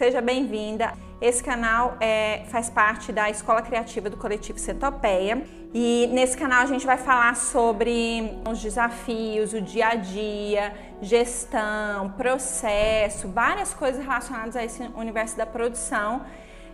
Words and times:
seja 0.00 0.22
bem-vinda. 0.22 0.94
Esse 1.20 1.44
canal 1.44 1.98
é, 2.00 2.44
faz 2.48 2.70
parte 2.70 3.12
da 3.12 3.28
Escola 3.28 3.60
Criativa 3.60 4.08
do 4.08 4.16
Coletivo 4.16 4.58
Centopeia 4.58 5.42
e 5.74 6.08
nesse 6.10 6.34
canal 6.38 6.62
a 6.62 6.64
gente 6.64 6.86
vai 6.86 6.96
falar 6.96 7.36
sobre 7.36 8.32
os 8.50 8.62
desafios, 8.62 9.52
o 9.52 9.60
dia 9.60 9.88
a 9.88 9.94
dia, 9.96 10.72
gestão, 11.02 12.12
processo, 12.16 13.28
várias 13.28 13.74
coisas 13.74 14.02
relacionadas 14.02 14.56
a 14.56 14.64
esse 14.64 14.82
universo 14.96 15.36
da 15.36 15.44
produção. 15.44 16.22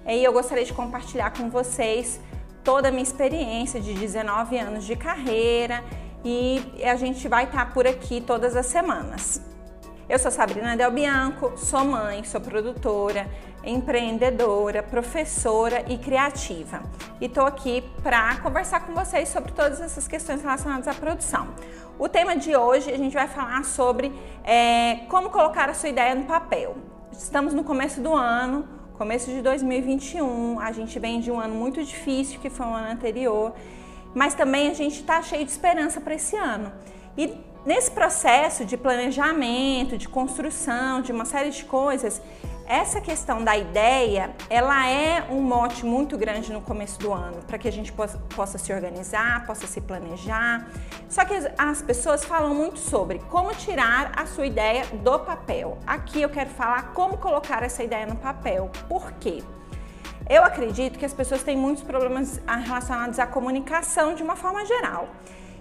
E 0.07 0.23
eu 0.23 0.33
gostaria 0.33 0.65
de 0.65 0.73
compartilhar 0.73 1.33
com 1.33 1.51
vocês 1.51 2.21
toda 2.63 2.91
a 2.91 2.91
minha 2.93 3.03
experiência 3.03 3.81
de 3.81 3.93
19 3.93 4.57
anos 4.57 4.85
de 4.85 4.95
carreira 4.95 5.83
e 6.25 6.63
a 6.85 6.95
gente 6.95 7.27
vai 7.27 7.43
estar 7.43 7.75
por 7.75 7.89
aqui 7.89 8.21
todas 8.21 8.55
as 8.55 8.67
semanas. 8.67 9.56
Eu 10.09 10.21
sou 10.21 10.31
Sabrina 10.31 10.77
Del 10.77 10.93
Bianco, 10.93 11.55
sou 11.57 11.85
mãe, 11.85 12.23
sou 12.23 12.41
produtora, 12.41 13.29
empreendedora, 13.65 14.81
professora 14.81 15.85
e 15.89 15.99
criativa. 15.99 16.81
E 17.21 17.25
estou 17.25 17.45
aqui 17.45 17.83
para 18.05 18.37
conversar 18.37 18.87
com 18.87 18.95
vocês 18.95 19.29
sobre 19.29 19.51
todas 19.51 19.81
essas 19.81 20.07
questões 20.07 20.41
relacionadas 20.41 20.87
à 20.87 20.95
produção. 20.95 21.49
O 21.99 22.09
tema 22.09 22.37
de 22.37 22.55
hoje 22.55 22.89
a 22.93 22.97
gente 22.97 23.15
vai 23.15 23.27
falar 23.27 23.65
sobre 23.65 24.13
é, 24.45 25.01
como 25.09 25.29
colocar 25.29 25.69
a 25.69 25.75
sua 25.75 25.89
ideia 25.89 26.15
no 26.15 26.25
papel. 26.25 26.77
Estamos 27.11 27.53
no 27.53 27.65
começo 27.65 28.01
do 28.01 28.15
ano, 28.15 28.65
começo 28.97 29.29
de 29.33 29.43
2021, 29.43 30.61
a 30.61 30.71
gente 30.71 30.97
vem 31.01 31.19
de 31.19 31.33
um 31.33 31.41
ano 31.41 31.57
muito 31.57 31.83
difícil 31.83 32.39
que 32.39 32.49
foi 32.49 32.65
o 32.65 32.73
ano 32.73 32.93
anterior 32.93 33.53
mas 34.17 34.33
também 34.33 34.71
a 34.71 34.73
gente 34.73 35.01
está 35.01 35.21
cheio 35.21 35.45
de 35.45 35.51
esperança 35.51 36.01
para 36.01 36.15
esse 36.15 36.35
ano. 36.35 36.73
E 37.17 37.35
nesse 37.65 37.91
processo 37.91 38.65
de 38.65 38.77
planejamento, 38.77 39.97
de 39.97 40.09
construção, 40.09 41.01
de 41.01 41.13
uma 41.13 41.25
série 41.25 41.51
de 41.51 41.65
coisas, 41.65 42.21
essa 42.69 43.01
questão 43.01 43.45
da 43.45 43.57
ideia, 43.57 44.35
ela 44.51 44.89
é 44.91 45.25
um 45.31 45.41
mote 45.41 45.87
muito 45.87 46.19
grande 46.19 46.53
no 46.53 46.61
começo 46.61 46.99
do 46.99 47.13
ano, 47.13 47.39
para 47.47 47.59
que 47.59 47.69
a 47.69 47.71
gente 47.71 47.93
possa, 47.93 48.59
se 48.59 48.73
organizar, 48.73 49.47
possa 49.47 49.69
se 49.69 49.81
planejar. 49.81 50.69
Só 51.09 51.25
que 51.25 51.35
as 51.57 51.81
pessoas 51.81 52.25
falam 52.25 52.53
muito 52.53 52.81
sobre 52.81 53.21
como 53.31 53.55
tirar 53.55 54.13
a 54.17 54.27
sua 54.27 54.47
ideia 54.47 54.85
do 54.87 55.19
papel. 55.21 55.79
Aqui 55.87 56.21
eu 56.21 56.29
quero 56.29 56.51
falar 56.51 56.93
como 56.93 57.17
colocar 57.19 57.63
essa 57.63 57.85
ideia 57.85 58.05
no 58.05 58.17
papel. 58.17 58.69
Por 58.89 59.13
quê? 59.13 59.45
Eu 60.29 60.43
acredito 60.43 60.99
que 60.99 61.05
as 61.05 61.15
pessoas 61.15 61.45
têm 61.45 61.57
muitos 61.57 61.85
problemas 61.85 62.41
relacionados 62.65 63.21
à 63.21 63.29
comunicação 63.29 64.13
de 64.17 64.25
uma 64.25 64.35
forma 64.35 64.67
geral. 64.67 65.09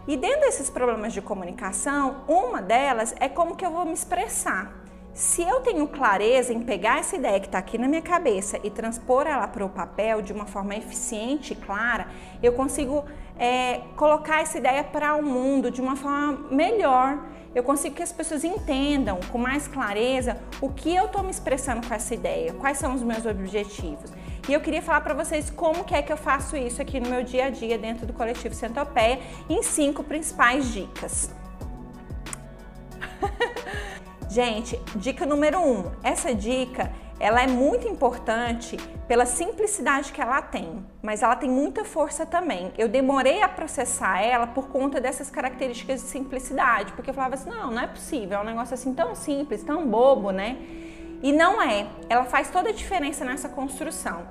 E 0.08 0.16
dentro 0.16 0.42
desses 0.42 0.70
problemas 0.70 1.14
de 1.14 1.22
comunicação, 1.22 2.17
uma 2.28 2.61
delas 2.61 3.16
é 3.20 3.28
como 3.28 3.56
que 3.56 3.66
eu 3.66 3.72
vou 3.72 3.86
me 3.86 3.94
expressar. 3.94 4.72
Se 5.16 5.42
eu 5.42 5.62
tenho 5.62 5.88
clareza 5.88 6.53
em 6.53 6.62
pegar 6.62 7.00
essa 7.00 7.16
ideia 7.16 7.39
que 7.39 7.47
está 7.47 7.58
aqui 7.58 7.78
na 7.78 7.88
minha 7.88 8.03
cabeça 8.03 8.59
e 8.64 8.70
transpor 8.70 9.25
ela 9.25 9.47
para 9.47 9.66
o 9.66 9.70
papel 9.70 10.22
de 10.22 10.31
uma 10.31 10.45
forma 10.45 10.75
eficiente 10.75 11.53
e 11.53 11.56
clara, 11.56 12.08
eu 12.44 12.53
consigo 12.53 13.03
é, 13.39 13.81
colocar 13.95 14.42
essa 14.42 14.59
ideia 14.59 14.84
para 14.84 15.16
o 15.16 15.23
mundo 15.23 15.72
de 15.72 15.81
uma 15.81 15.95
forma 15.95 16.50
melhor. 16.52 17.17
Eu 17.56 17.64
consigo 17.64 17.95
que 17.95 18.03
as 18.03 18.12
pessoas 18.12 18.44
entendam 18.44 19.19
com 19.31 19.40
mais 19.40 19.67
clareza 19.67 20.38
o 20.62 20.69
que 20.69 20.94
eu 20.94 21.06
estou 21.06 21.23
me 21.23 21.31
expressando 21.31 21.88
com 21.88 21.94
essa 21.94 22.14
ideia, 22.14 22.53
quais 22.53 22.78
são 22.78 22.94
os 22.94 23.02
meus 23.02 23.25
objetivos. 23.25 24.12
E 24.47 24.53
eu 24.53 24.61
queria 24.61 24.81
falar 24.81 25.01
para 25.01 25.15
vocês 25.15 25.49
como 25.49 25.83
que 25.83 25.95
é 25.95 26.03
que 26.03 26.13
eu 26.13 26.17
faço 26.17 26.55
isso 26.55 26.79
aqui 26.79 26.99
no 26.99 27.09
meu 27.09 27.23
dia 27.23 27.45
a 27.45 27.49
dia 27.49 27.79
dentro 27.79 28.05
do 28.05 28.13
coletivo 28.13 28.53
Centopeia 28.53 29.19
em 29.49 29.63
cinco 29.63 30.03
principais 30.03 30.71
dicas. 30.71 31.31
Gente, 34.29 34.79
dica 34.95 35.25
número 35.25 35.59
um. 35.59 35.91
Essa 36.03 36.35
dica 36.35 36.91
ela 37.19 37.41
é 37.41 37.47
muito 37.47 37.88
importante 37.88 38.77
pela 39.07 39.25
simplicidade 39.25 40.11
que 40.11 40.22
ela 40.22 40.41
tem, 40.41 40.85
mas 41.01 41.23
ela 41.23 41.35
tem 41.35 41.50
muita 41.50 41.84
força 41.84 42.23
também. 42.25 42.72
Eu 42.78 42.88
demorei 42.88 43.41
a 43.41 43.47
processar 43.47 44.22
ela 44.22 44.45
por 44.45 44.67
conta 44.67 45.00
dessas 45.00 45.29
características 45.29 46.01
de 46.01 46.07
simplicidade, 46.07 46.91
porque 46.94 47.09
eu 47.09 47.13
falava 47.13 47.35
assim, 47.35 47.50
não, 47.50 47.72
não 47.72 47.81
é 47.81 47.88
possível, 47.88 48.38
é 48.38 48.41
um 48.41 48.45
negócio 48.45 48.73
assim 48.73 48.94
tão 48.94 49.16
simples, 49.16 49.63
tão 49.63 49.88
bobo, 49.88 50.29
né? 50.29 50.57
E 51.25 51.31
não 51.31 51.59
é, 51.59 51.88
ela 52.08 52.25
faz 52.25 52.52
toda 52.52 52.69
a 52.69 52.72
diferença 52.72 53.25
nessa 53.25 53.50
construção. 53.50 54.28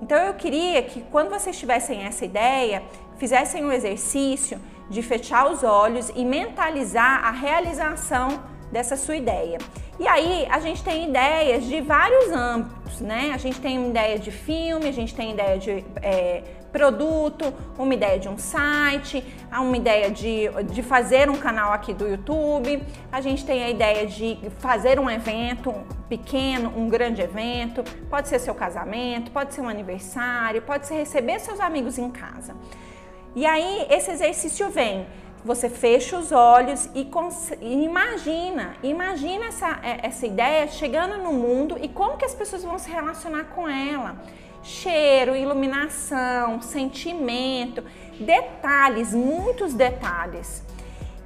Então 0.00 0.16
eu 0.16 0.32
queria 0.32 0.80
que 0.82 1.02
quando 1.02 1.28
vocês 1.28 1.58
tivessem 1.58 2.04
essa 2.04 2.24
ideia, 2.24 2.82
fizessem 3.18 3.62
o 3.62 3.68
um 3.68 3.72
exercício 3.72 4.58
de 4.88 5.02
fechar 5.02 5.50
os 5.52 5.62
olhos 5.62 6.10
e 6.16 6.24
mentalizar 6.24 7.22
a 7.22 7.30
realização 7.32 8.42
dessa 8.72 8.96
sua 8.96 9.16
ideia. 9.16 9.58
E 10.00 10.08
aí 10.08 10.46
a 10.50 10.58
gente 10.58 10.82
tem 10.82 11.10
ideias 11.10 11.64
de 11.64 11.82
vários 11.82 12.32
âmbitos, 12.32 12.98
né? 13.02 13.32
A 13.34 13.36
gente 13.36 13.60
tem 13.60 13.86
ideia 13.90 14.18
de 14.18 14.30
filme, 14.30 14.88
a 14.88 14.92
gente 14.92 15.14
tem 15.14 15.32
ideia 15.32 15.58
de 15.58 15.84
é, 16.00 16.42
produto, 16.72 17.52
uma 17.78 17.94
ideia 17.94 18.18
de 18.18 18.28
um 18.28 18.38
site, 18.38 19.24
uma 19.52 19.76
ideia 19.76 20.10
de, 20.10 20.48
de 20.70 20.82
fazer 20.82 21.30
um 21.30 21.36
canal 21.36 21.72
aqui 21.72 21.92
do 21.92 22.06
YouTube, 22.06 22.82
a 23.10 23.20
gente 23.20 23.44
tem 23.44 23.64
a 23.64 23.70
ideia 23.70 24.06
de 24.06 24.38
fazer 24.58 24.98
um 24.98 25.08
evento 25.08 25.74
pequeno, 26.08 26.72
um 26.76 26.88
grande 26.88 27.22
evento, 27.22 27.82
pode 28.08 28.28
ser 28.28 28.38
seu 28.38 28.54
casamento, 28.54 29.30
pode 29.30 29.54
ser 29.54 29.60
um 29.60 29.68
aniversário, 29.68 30.62
pode 30.62 30.86
ser 30.86 30.94
receber 30.94 31.38
seus 31.40 31.60
amigos 31.60 31.98
em 31.98 32.10
casa. 32.10 32.54
E 33.34 33.46
aí 33.46 33.86
esse 33.90 34.10
exercício 34.10 34.68
vem. 34.70 35.06
Você 35.44 35.70
fecha 35.70 36.18
os 36.18 36.32
olhos 36.32 36.90
e, 36.96 37.08
e, 37.60 37.84
imagina, 37.84 38.74
imagina 38.82 39.46
essa, 39.46 39.78
é, 39.84 40.00
essa 40.02 40.26
ideia 40.26 40.66
chegando 40.66 41.16
no 41.18 41.32
mundo 41.32 41.78
e 41.80 41.88
como 41.88 42.16
que 42.16 42.24
as 42.24 42.34
pessoas 42.34 42.64
vão 42.64 42.76
se 42.76 42.90
relacionar 42.90 43.44
com 43.44 43.68
ela 43.68 44.16
cheiro, 44.62 45.36
iluminação, 45.36 46.60
sentimento, 46.60 47.82
detalhes, 48.20 49.14
muitos 49.14 49.74
detalhes. 49.74 50.62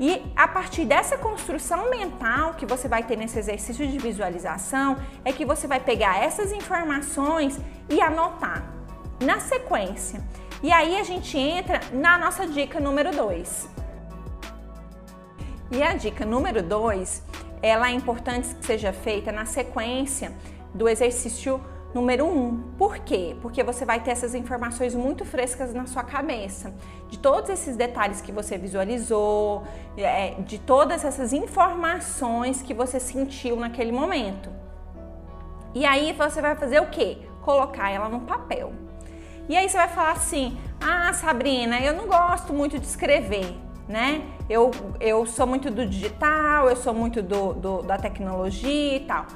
E 0.01 0.23
a 0.35 0.49
partir 0.49 0.85
dessa 0.85 1.17
construção 1.17 1.91
mental 1.91 2.55
que 2.55 2.67
você 2.67 2.89
vai 2.89 3.03
ter 3.03 3.17
nesse 3.17 3.39
exercício 3.39 3.87
de 3.87 3.99
visualização, 3.99 4.97
é 5.25 5.33
que 5.33 5.45
você 5.45 5.67
vai 5.67 5.81
pegar 5.81 6.23
essas 6.23 6.51
informações 6.51 7.61
e 7.89 8.01
anotar 8.01 8.65
na 9.21 9.39
sequência. 9.39 10.21
E 10.63 10.73
aí 10.73 10.99
a 10.99 11.05
gente 11.05 11.39
entra 11.39 11.81
na 11.93 12.19
nossa 12.19 12.47
dica 12.47 12.81
número 12.81 13.15
2. 13.15 13.69
E 15.73 15.83
a 15.83 15.95
dica 15.95 16.25
número 16.25 16.63
2, 16.63 17.23
ela 17.63 17.89
é 17.89 17.93
importante 17.93 18.55
que 18.55 18.67
seja 18.67 18.93
feita 18.93 19.31
na 19.33 19.45
sequência 19.45 20.33
do 20.75 20.89
exercício 20.89 21.61
número 21.95 22.27
um. 22.27 22.63
Por 22.79 22.99
quê? 22.99 23.37
Porque 23.41 23.63
você 23.63 23.85
vai 23.85 24.01
ter 24.01 24.11
essas 24.11 24.35
informações 24.35 24.95
muito 24.95 25.25
frescas 25.25 25.75
na 25.75 25.87
sua 25.87 26.03
cabeça, 26.03 26.73
de 27.09 27.19
todos 27.19 27.51
esses 27.51 27.77
detalhes 27.77 28.21
que 28.21 28.33
você 28.33 28.57
visualizou, 28.57 29.65
é, 29.97 30.35
de 30.41 30.59
todas 30.59 31.05
essas 31.05 31.33
informações 31.33 32.63
que 32.63 32.73
você 32.73 32.99
sentiu 32.99 33.57
naquele 33.57 33.93
momento. 33.93 34.51
E 35.75 35.85
aí 35.87 36.13
você 36.13 36.41
vai 36.41 36.55
fazer 36.55 36.81
o 36.81 36.87
quê? 36.87 37.19
Colocar 37.43 37.91
ela 37.91 38.09
no 38.09 38.21
papel. 38.21 38.73
E 39.49 39.57
aí 39.57 39.69
você 39.69 39.77
vai 39.77 39.89
falar 39.89 40.13
assim: 40.13 40.57
Ah, 40.81 41.13
Sabrina, 41.13 41.81
eu 41.81 41.95
não 41.95 42.07
gosto 42.07 42.53
muito 42.53 42.79
de 42.79 42.87
escrever, 42.87 43.55
né? 43.89 44.23
Eu, 44.49 44.71
eu 45.01 45.27
sou 45.27 45.47
muito 45.47 45.71
do 45.71 45.87
digital, 45.87 46.69
eu 46.69 46.77
sou 46.77 46.95
muito 46.95 47.23
do, 47.23 47.55
do 47.55 47.83
da 47.83 47.97
tecnologia 47.97 48.97
e 48.97 49.01
tal. 49.01 49.27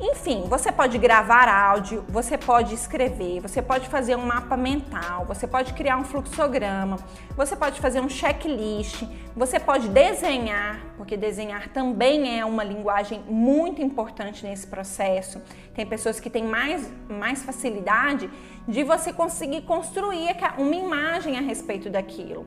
Enfim, 0.00 0.44
você 0.48 0.70
pode 0.70 0.96
gravar 0.96 1.48
áudio, 1.48 2.04
você 2.08 2.38
pode 2.38 2.72
escrever, 2.72 3.40
você 3.40 3.60
pode 3.60 3.88
fazer 3.88 4.14
um 4.14 4.24
mapa 4.24 4.56
mental, 4.56 5.24
você 5.24 5.44
pode 5.44 5.72
criar 5.72 5.96
um 5.96 6.04
fluxograma, 6.04 6.98
você 7.36 7.56
pode 7.56 7.80
fazer 7.80 8.00
um 8.00 8.08
checklist, 8.08 9.02
você 9.34 9.58
pode 9.58 9.88
desenhar, 9.88 10.80
porque 10.96 11.16
desenhar 11.16 11.68
também 11.70 12.38
é 12.38 12.44
uma 12.44 12.62
linguagem 12.62 13.24
muito 13.28 13.82
importante 13.82 14.46
nesse 14.46 14.68
processo. 14.68 15.42
Tem 15.74 15.84
pessoas 15.84 16.20
que 16.20 16.30
têm 16.30 16.44
mais, 16.44 16.88
mais 17.08 17.42
facilidade 17.42 18.30
de 18.68 18.84
você 18.84 19.12
conseguir 19.12 19.62
construir 19.62 20.28
uma 20.58 20.76
imagem 20.76 21.36
a 21.36 21.40
respeito 21.40 21.90
daquilo. 21.90 22.46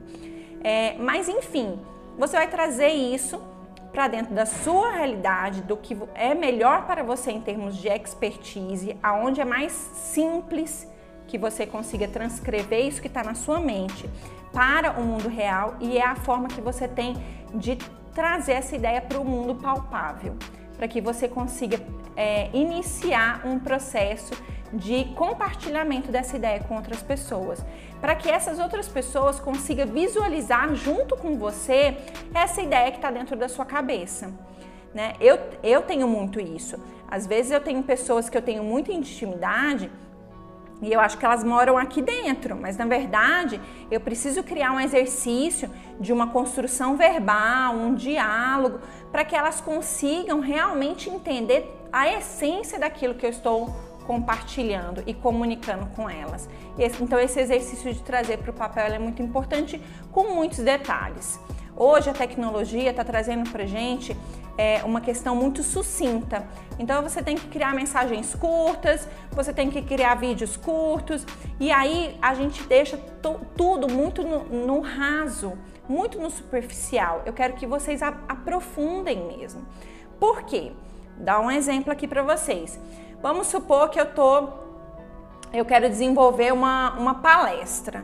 É, 0.64 0.96
mas 0.98 1.28
enfim, 1.28 1.78
você 2.18 2.38
vai 2.38 2.48
trazer 2.48 2.90
isso 2.90 3.42
para 3.92 4.08
dentro 4.08 4.34
da 4.34 4.46
sua 4.46 4.92
realidade, 4.92 5.62
do 5.62 5.76
que 5.76 5.98
é 6.16 6.34
melhor 6.34 6.86
para 6.86 7.04
você 7.04 7.32
em 7.32 7.42
termos 7.42 7.76
de 7.76 7.90
expertise, 7.90 8.98
aonde 9.04 9.42
é 9.42 9.46
mais 9.46 9.72
simples 9.72 10.88
que 11.28 11.38
você 11.38 11.66
consiga 11.66 12.08
transcrever 12.08 12.86
isso 12.86 13.02
que 13.02 13.08
está 13.08 13.24
na 13.24 13.36
sua 13.36 13.60
mente 13.60 14.10
para 14.52 15.00
o 15.00 15.04
mundo 15.04 15.30
real 15.30 15.76
e 15.80 15.98
é 15.98 16.06
a 16.06 16.16
forma 16.16 16.48
que 16.48 16.62
você 16.62 16.88
tem 16.88 17.16
de 17.54 17.78
trazer 18.14 18.54
essa 18.54 18.76
ideia 18.76 19.02
para 19.02 19.20
o 19.20 19.26
mundo 19.26 19.56
palpável, 19.56 20.36
para 20.78 20.88
que 20.88 21.00
você 21.00 21.28
consiga 21.28 21.80
é, 22.16 22.50
iniciar 22.54 23.42
um 23.46 23.60
processo 23.60 24.34
de 24.74 25.06
compartilhamento 25.16 26.12
dessa 26.12 26.36
ideia 26.36 26.62
com 26.62 26.76
outras 26.76 27.02
pessoas, 27.02 27.64
para 28.00 28.16
que 28.16 28.30
essas 28.30 28.60
outras 28.60 28.88
pessoas 28.88 29.40
consigam 29.40 29.88
visualizar 29.88 30.74
junto 30.76 31.16
com 31.18 31.38
você 31.38 31.98
essa 32.34 32.62
ideia 32.62 32.92
que 32.92 32.98
está 32.98 33.12
dentro 33.12 33.36
da 33.36 33.50
sua 33.50 33.66
cabeça. 33.66 34.32
né? 34.94 35.14
Eu, 35.20 35.38
eu 35.64 35.82
tenho 35.82 36.08
muito 36.08 36.40
isso. 36.40 36.78
Às 37.10 37.28
vezes 37.28 37.52
eu 37.52 37.60
tenho 37.60 37.84
pessoas 37.84 38.30
que 38.30 38.38
eu 38.38 38.42
tenho 38.42 38.64
muita 38.64 38.92
intimidade 38.92 39.92
e 40.82 40.92
eu 40.92 41.00
acho 41.00 41.18
que 41.18 41.26
elas 41.26 41.44
moram 41.44 41.78
aqui 41.78 42.02
dentro, 42.02 42.56
mas 42.56 42.76
na 42.76 42.86
verdade 42.86 43.62
eu 43.92 44.00
preciso 44.00 44.42
criar 44.44 44.72
um 44.72 44.80
exercício 44.80 45.70
de 46.00 46.12
uma 46.12 46.28
construção 46.28 46.98
verbal, 46.98 47.76
um 47.76 47.94
diálogo, 47.94 48.80
para 49.12 49.24
que 49.24 49.36
elas 49.36 49.62
consigam 49.62 50.40
realmente 50.40 51.08
entender 51.10 51.72
a 51.94 52.08
essência 52.08 52.80
daquilo 52.80 53.14
que 53.14 53.26
eu 53.26 53.30
estou 53.30 53.70
compartilhando 54.12 55.02
e 55.08 55.14
comunicando 55.14 55.86
com 55.96 56.10
elas. 56.10 56.50
então 57.00 57.18
esse 57.18 57.40
exercício 57.40 57.94
de 57.94 58.02
trazer 58.04 58.40
para 58.40 58.52
o 58.52 58.54
papel 58.54 58.88
é 58.88 59.00
muito 59.00 59.22
importante 59.22 59.82
com 60.12 60.36
muitos 60.36 60.60
detalhes. 60.60 61.40
Hoje 61.78 62.10
a 62.10 62.14
tecnologia 62.14 62.90
está 62.90 63.06
trazendo 63.06 63.50
para 63.50 63.66
gente 63.66 64.14
é, 64.58 64.84
uma 64.84 65.00
questão 65.00 65.34
muito 65.34 65.64
sucinta. 65.64 66.46
Então 66.78 67.02
você 67.02 67.24
tem 67.24 67.38
que 67.38 67.48
criar 67.48 67.74
mensagens 67.74 68.36
curtas, 68.36 69.08
você 69.32 69.54
tem 69.54 69.72
que 69.72 69.82
criar 69.82 70.16
vídeos 70.16 70.58
curtos 70.58 71.26
e 71.58 71.72
aí 71.72 72.18
a 72.22 72.34
gente 72.34 72.62
deixa 72.64 72.98
tudo 73.56 73.88
muito 73.88 74.24
no, 74.24 74.44
no, 74.44 74.82
raso, 74.82 75.54
muito 75.88 76.20
no 76.20 76.30
superficial. 76.30 77.22
Eu 77.26 77.32
quero 77.32 77.54
que 77.54 77.66
vocês 77.66 78.02
aprofundem 78.04 79.26
mesmo. 79.38 79.66
Por 80.20 80.44
quê? 80.44 80.74
Dá 81.18 81.40
um 81.40 81.50
exemplo 81.50 81.94
aqui 81.94 82.10
para 82.10 82.24
vocês. 82.24 82.78
Vamos 83.22 83.48
supor 83.48 83.90
que 83.90 84.00
eu 84.00 84.08
tô, 84.08 84.50
eu 85.54 85.64
quero 85.64 85.88
desenvolver 85.88 86.52
uma, 86.52 86.92
uma 86.98 87.16
palestra. 87.16 88.04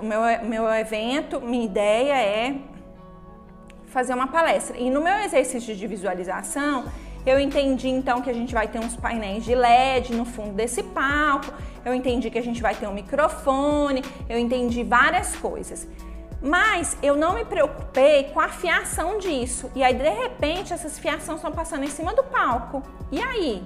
O 0.00 0.04
meu, 0.04 0.20
meu 0.44 0.68
evento, 0.74 1.40
minha 1.40 1.64
ideia 1.64 2.14
é 2.14 2.56
fazer 3.86 4.12
uma 4.12 4.26
palestra. 4.26 4.76
E 4.76 4.90
no 4.90 5.00
meu 5.00 5.14
exercício 5.20 5.76
de 5.76 5.86
visualização, 5.86 6.84
eu 7.24 7.38
entendi 7.38 7.88
então 7.88 8.20
que 8.20 8.28
a 8.28 8.32
gente 8.32 8.52
vai 8.52 8.66
ter 8.66 8.80
uns 8.80 8.96
painéis 8.96 9.44
de 9.44 9.54
LED 9.54 10.14
no 10.14 10.24
fundo 10.24 10.52
desse 10.52 10.82
palco, 10.82 11.52
eu 11.84 11.94
entendi 11.94 12.28
que 12.28 12.38
a 12.38 12.42
gente 12.42 12.60
vai 12.60 12.74
ter 12.74 12.88
um 12.88 12.92
microfone, 12.92 14.02
eu 14.28 14.36
entendi 14.36 14.82
várias 14.82 15.36
coisas. 15.36 15.86
Mas 16.42 16.96
eu 17.02 17.16
não 17.16 17.34
me 17.34 17.44
preocupei 17.44 18.24
com 18.24 18.40
a 18.40 18.48
fiação 18.48 19.18
disso. 19.18 19.70
E 19.74 19.82
aí, 19.82 19.94
de 19.94 20.08
repente, 20.08 20.72
essas 20.72 20.98
fiações 20.98 21.38
estão 21.38 21.52
passando 21.52 21.84
em 21.84 21.88
cima 21.88 22.14
do 22.14 22.24
palco. 22.24 22.82
E 23.10 23.20
aí? 23.20 23.62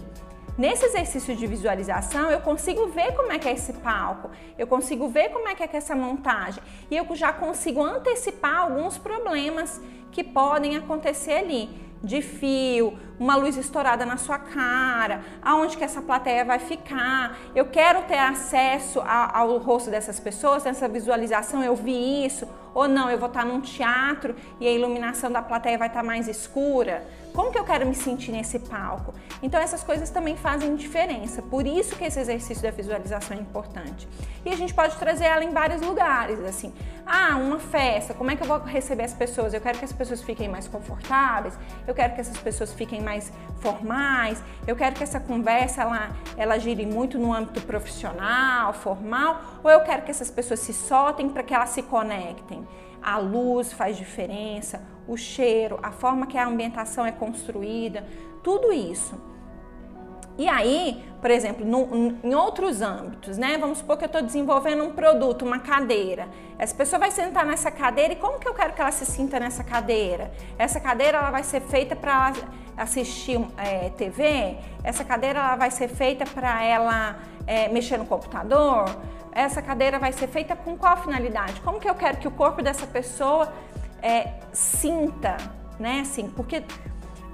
Nesse 0.59 0.85
exercício 0.85 1.35
de 1.35 1.47
visualização, 1.47 2.31
eu 2.31 2.41
consigo 2.41 2.89
ver 2.89 3.15
como 3.15 3.33
é 3.33 3.39
que 3.39 3.49
é 3.49 3.53
esse 3.53 3.73
palco, 3.75 4.31
eu 4.59 4.67
consigo 4.67 5.09
ver 5.09 5.31
como 5.31 5.49
é 5.49 5.55
que 5.55 5.63
é 5.63 5.69
essa 5.73 5.95
montagem 5.95 6.63
e 6.91 6.97
eu 6.97 7.07
já 7.15 7.33
consigo 7.33 7.83
antecipar 7.83 8.59
alguns 8.59 8.99
problemas 8.99 9.81
que 10.11 10.23
podem 10.23 10.77
acontecer 10.77 11.33
ali 11.33 11.91
de 12.03 12.23
fio, 12.23 12.99
uma 13.19 13.37
luz 13.37 13.57
estourada 13.57 14.07
na 14.07 14.17
sua 14.17 14.39
cara, 14.39 15.21
aonde 15.43 15.77
que 15.77 15.85
essa 15.85 16.01
plateia 16.01 16.45
vai 16.45 16.59
ficar. 16.59 17.39
Eu 17.55 17.67
quero 17.67 18.03
ter 18.03 18.19
acesso 18.19 19.01
ao, 19.01 19.37
ao 19.37 19.59
rosto 19.59 19.91
dessas 19.91 20.19
pessoas, 20.19 20.65
nessa 20.65 20.89
visualização 20.89 21.63
eu 21.63 21.77
vi 21.77 22.25
isso, 22.25 22.49
ou 22.73 22.89
não, 22.89 23.11
eu 23.11 23.19
vou 23.19 23.29
estar 23.29 23.45
num 23.45 23.61
teatro 23.61 24.35
e 24.59 24.67
a 24.67 24.71
iluminação 24.71 25.31
da 25.31 25.43
plateia 25.43 25.77
vai 25.77 25.89
estar 25.89 26.03
mais 26.03 26.27
escura. 26.27 27.07
Como 27.35 27.53
que 27.53 27.59
eu 27.59 27.65
quero 27.65 27.87
me 27.87 27.95
sentir 27.95 28.33
nesse 28.33 28.59
palco? 28.59 29.15
Então 29.43 29.61
essas 29.61 29.83
coisas 29.83 30.11
também 30.11 30.37
fazem 30.37 30.75
diferença. 30.77 31.41
Por 31.41 31.67
isso 31.67 31.97
que 31.97 32.05
esse 32.05 32.19
exercício 32.19 32.63
da 32.63 32.71
visualização 32.71 33.37
é 33.37 33.41
importante. 33.41 34.09
E 34.45 34.51
a 34.51 34.57
gente 34.57 34.75
pode 34.75 34.97
trazer 34.97 35.25
ela 35.25 35.45
em 35.45 35.51
vários 35.51 35.81
lugares, 35.81 36.41
assim. 36.41 36.73
Ah, 37.07 37.37
uma 37.37 37.59
festa, 37.59 38.15
como 38.15 38.31
é 38.31 38.37
que 38.37 38.43
eu 38.43 38.47
vou 38.47 38.59
receber 38.59 39.05
as 39.05 39.13
pessoas? 39.13 39.53
Eu 39.53 39.61
quero 39.61 39.79
que 39.79 39.85
as 39.85 39.93
pessoas 39.93 40.23
fiquem 40.23 40.49
mais 40.49 40.69
confortáveis, 40.69 41.59
eu 41.87 41.95
quero 41.95 42.15
que 42.15 42.21
essas 42.21 42.39
pessoas 42.39 42.73
fiquem 42.73 43.01
mais 43.01 43.33
formais, 43.61 44.43
eu 44.67 44.77
quero 44.77 44.95
que 44.95 45.03
essa 45.03 45.19
conversa 45.19 45.83
ela, 45.83 46.11
ela 46.37 46.59
gire 46.59 46.87
muito 46.87 47.19
no 47.19 47.33
âmbito 47.33 47.61
profissional, 47.63 48.73
formal, 48.73 49.41
ou 49.63 49.71
eu 49.71 49.81
quero 49.81 50.03
que 50.03 50.11
essas 50.11 50.31
pessoas 50.31 50.61
se 50.61 50.73
soltem 50.73 51.29
para 51.29 51.43
que 51.43 51.53
elas 51.53 51.71
se 51.71 51.83
conectem. 51.83 52.67
A 53.03 53.19
luz 53.19 53.73
faz 53.73 53.97
diferença, 53.97 54.83
o 55.11 55.17
cheiro, 55.17 55.79
a 55.83 55.91
forma 55.91 56.27
que 56.27 56.39
a 56.39 56.47
ambientação 56.47 57.05
é 57.05 57.11
construída, 57.11 58.05
tudo 58.45 58.73
isso. 58.73 59.21
E 60.39 60.49
aí, 60.49 61.05
por 61.21 61.31
exemplo, 61.31 61.67
no, 61.67 62.17
em 62.23 62.35
outros 62.35 62.81
âmbitos, 62.81 63.37
né? 63.37 63.59
Vamos 63.59 63.79
supor 63.79 63.99
que 63.99 64.05
eu 64.05 64.07
estou 64.07 64.23
desenvolvendo 64.23 64.85
um 64.85 64.93
produto, 64.93 65.43
uma 65.45 65.59
cadeira. 65.59 66.29
Essa 66.57 66.75
pessoa 66.75 66.99
vai 66.99 67.11
sentar 67.11 67.45
nessa 67.45 67.71
cadeira 67.71 68.15
e 68.15 68.17
como 68.17 68.39
que 68.39 68.49
eu 68.49 68.55
quero 68.55 68.73
que 68.73 68.81
ela 68.81 68.93
se 68.93 69.05
sinta 69.05 69.39
nessa 69.39 69.63
cadeira? 69.63 70.33
Essa 70.57 70.81
cadeira 70.81 71.19
ela 71.19 71.31
vai 71.31 71.43
ser 71.43 71.61
feita 71.61 71.95
para 71.95 72.33
assistir 72.77 73.39
é, 73.59 73.91
TV? 73.91 74.57
Essa 74.83 75.05
cadeira 75.05 75.41
ela 75.41 75.57
vai 75.57 75.71
ser 75.71 75.89
feita 75.89 76.25
para 76.25 76.63
ela 76.63 77.19
é, 77.47 77.69
mexer 77.69 77.99
no 77.99 78.07
computador? 78.07 78.85
Essa 79.33 79.61
cadeira 79.61 79.99
vai 79.99 80.13
ser 80.13 80.29
feita 80.29 80.57
com 80.57 80.77
qual 80.77 80.97
finalidade? 80.97 81.61
Como 81.61 81.79
que 81.79 81.91
eu 81.91 81.95
quero 81.95 82.17
que 82.17 82.27
o 82.27 82.31
corpo 82.31 82.63
dessa 82.63 82.87
pessoa 82.87 83.53
é, 84.03 84.35
sinta, 84.53 85.37
né? 85.79 86.01
Assim, 86.01 86.29
porque 86.31 86.63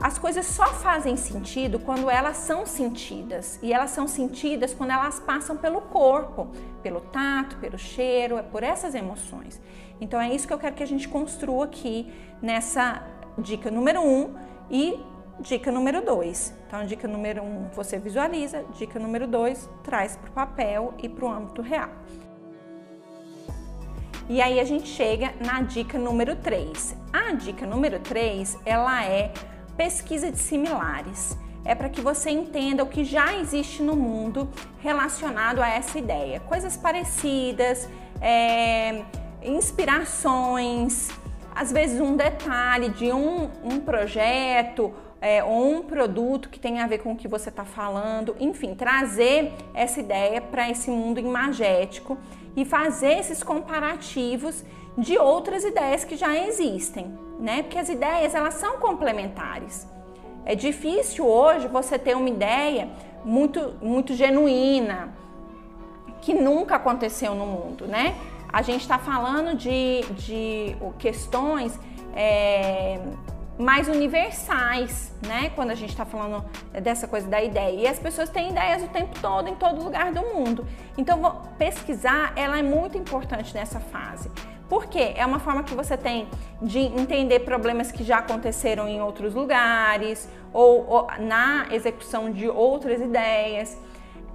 as 0.01 0.19
coisas 0.19 0.45
só 0.47 0.67
fazem 0.67 1.17
sentido 1.17 1.79
quando 1.79 2.11
elas 2.11 2.37
são 2.37 2.67
sentidas. 2.67 3.59
E 3.63 3.73
elas 3.73 3.91
são 3.91 4.07
sentidas 4.07 4.75
quando 4.75 4.91
elas 4.91 5.19
passam 5.19 5.57
pelo 5.57 5.81
corpo, 5.81 6.49
pelo 6.83 7.01
tato, 7.01 7.57
pelo 7.57 7.79
cheiro, 7.79 8.37
é 8.37 8.43
por 8.43 8.63
essas 8.63 8.95
emoções. 8.95 9.61
Então 10.01 10.21
é 10.21 10.35
isso 10.35 10.47
que 10.47 10.53
eu 10.53 10.59
quero 10.59 10.75
que 10.75 10.83
a 10.83 10.87
gente 10.87 11.09
construa 11.09 11.65
aqui 11.65 12.13
nessa 12.43 13.03
dica 13.39 13.71
número 13.71 14.03
um 14.03 14.35
e 14.71 14.99
dica 15.41 15.71
número 15.71 16.03
dois. 16.03 16.55
Então, 16.67 16.85
dica 16.85 17.07
número 17.07 17.43
um, 17.43 17.69
você 17.73 17.99
visualiza, 17.99 18.65
dica 18.77 18.99
número 18.99 19.27
dois, 19.27 19.69
traz 19.83 20.17
para 20.17 20.29
o 20.29 20.33
papel 20.33 20.95
e 20.99 21.09
para 21.09 21.25
o 21.25 21.29
âmbito 21.29 21.63
real. 21.63 21.91
E 24.29 24.43
aí 24.43 24.59
a 24.59 24.65
gente 24.65 24.89
chega 24.89 25.33
na 25.45 25.63
dica 25.63 25.97
número 25.97 26.35
3. 26.35 26.97
A 27.13 27.33
dica 27.33 27.65
número 27.65 28.01
3, 28.01 28.59
ela 28.65 29.05
é 29.05 29.33
pesquisa 29.77 30.33
de 30.33 30.39
similares. 30.39 31.39
É 31.65 31.77
para 31.77 31.89
que 31.89 32.01
você 32.01 32.31
entenda 32.31 32.83
o 32.83 32.89
que 32.89 33.05
já 33.05 33.37
existe 33.37 33.85
no 33.85 33.95
mundo 33.95 34.49
relacionado 34.81 35.63
a 35.63 35.69
essa 35.69 35.97
ideia. 35.97 36.41
Coisas 36.41 36.77
parecidas, 36.77 37.89
é, 38.21 39.05
inspirações, 39.45 41.09
às 41.55 41.71
vezes 41.71 42.01
um 42.01 42.17
detalhe 42.17 42.89
de 42.89 43.13
um, 43.13 43.49
um 43.63 43.79
projeto 43.79 44.93
é, 45.21 45.43
ou 45.45 45.73
um 45.73 45.83
produto 45.83 46.49
que 46.49 46.59
tem 46.59 46.81
a 46.81 46.87
ver 46.89 46.99
com 46.99 47.13
o 47.13 47.17
que 47.17 47.29
você 47.29 47.49
está 47.49 47.65
falando, 47.65 48.35
enfim, 48.41 48.75
trazer 48.75 49.53
essa 49.73 50.01
ideia 50.01 50.41
para 50.41 50.69
esse 50.69 50.91
mundo 50.91 51.21
imagético 51.21 52.19
e 52.57 52.65
fazer 52.65 53.19
esses 53.19 53.43
comparativos 53.43 54.65
de 54.97 55.19
outras 55.19 55.63
ideias 55.63 56.05
que 56.05 56.17
já 56.17 56.35
existem, 56.35 57.07
né? 57.39 57.63
Porque 57.63 57.79
as 57.79 57.89
ideias 57.89 58.35
elas 58.35 58.55
são 58.55 58.79
complementares. 58.79 59.87
É 60.45 60.55
difícil 60.55 61.27
hoje 61.27 61.69
você 61.69 61.99
ter 61.99 62.17
uma 62.17 62.29
ideia 62.29 62.89
muito, 63.25 63.75
muito 63.83 64.15
genuína 64.15 65.15
que 66.23 66.33
nunca 66.33 66.77
aconteceu 66.77 67.35
no 67.35 67.47
mundo, 67.47 67.87
né? 67.87 68.17
A 68.51 68.63
gente 68.63 68.83
está 68.83 68.99
falando 68.99 69.55
de, 69.55 70.03
de 70.15 70.77
questões 70.99 71.79
é, 72.15 72.99
mais 73.59 73.89
universais, 73.89 75.13
né? 75.27 75.51
Quando 75.55 75.71
a 75.71 75.75
gente 75.75 75.91
está 75.91 76.05
falando 76.05 76.45
dessa 76.83 77.09
coisa 77.09 77.27
da 77.27 77.43
ideia. 77.43 77.81
E 77.81 77.87
as 77.87 77.99
pessoas 77.99 78.29
têm 78.29 78.51
ideias 78.51 78.83
o 78.83 78.89
tempo 78.89 79.19
todo, 79.21 79.49
em 79.49 79.55
todo 79.55 79.83
lugar 79.83 80.13
do 80.13 80.23
mundo. 80.23 80.67
Então, 80.97 81.43
pesquisar, 81.59 82.33
ela 82.37 82.59
é 82.59 82.63
muito 82.63 82.99
importante 82.99 83.55
nessa 83.55 83.81
fase. 83.81 84.31
Por 84.69 84.87
quê? 84.87 85.13
É 85.17 85.25
uma 85.25 85.39
forma 85.39 85.63
que 85.63 85.75
você 85.75 85.97
tem 85.97 86.29
de 86.61 86.81
entender 86.81 87.41
problemas 87.41 87.93
que 87.93 88.03
já 88.03 88.19
aconteceram 88.19 88.89
em 88.89 89.01
outros 89.01 89.33
lugares 89.33 90.29
ou, 90.53 90.85
ou 90.89 91.07
na 91.21 91.67
execução 91.71 92.31
de 92.31 92.49
outras 92.49 93.01
ideias 93.01 93.79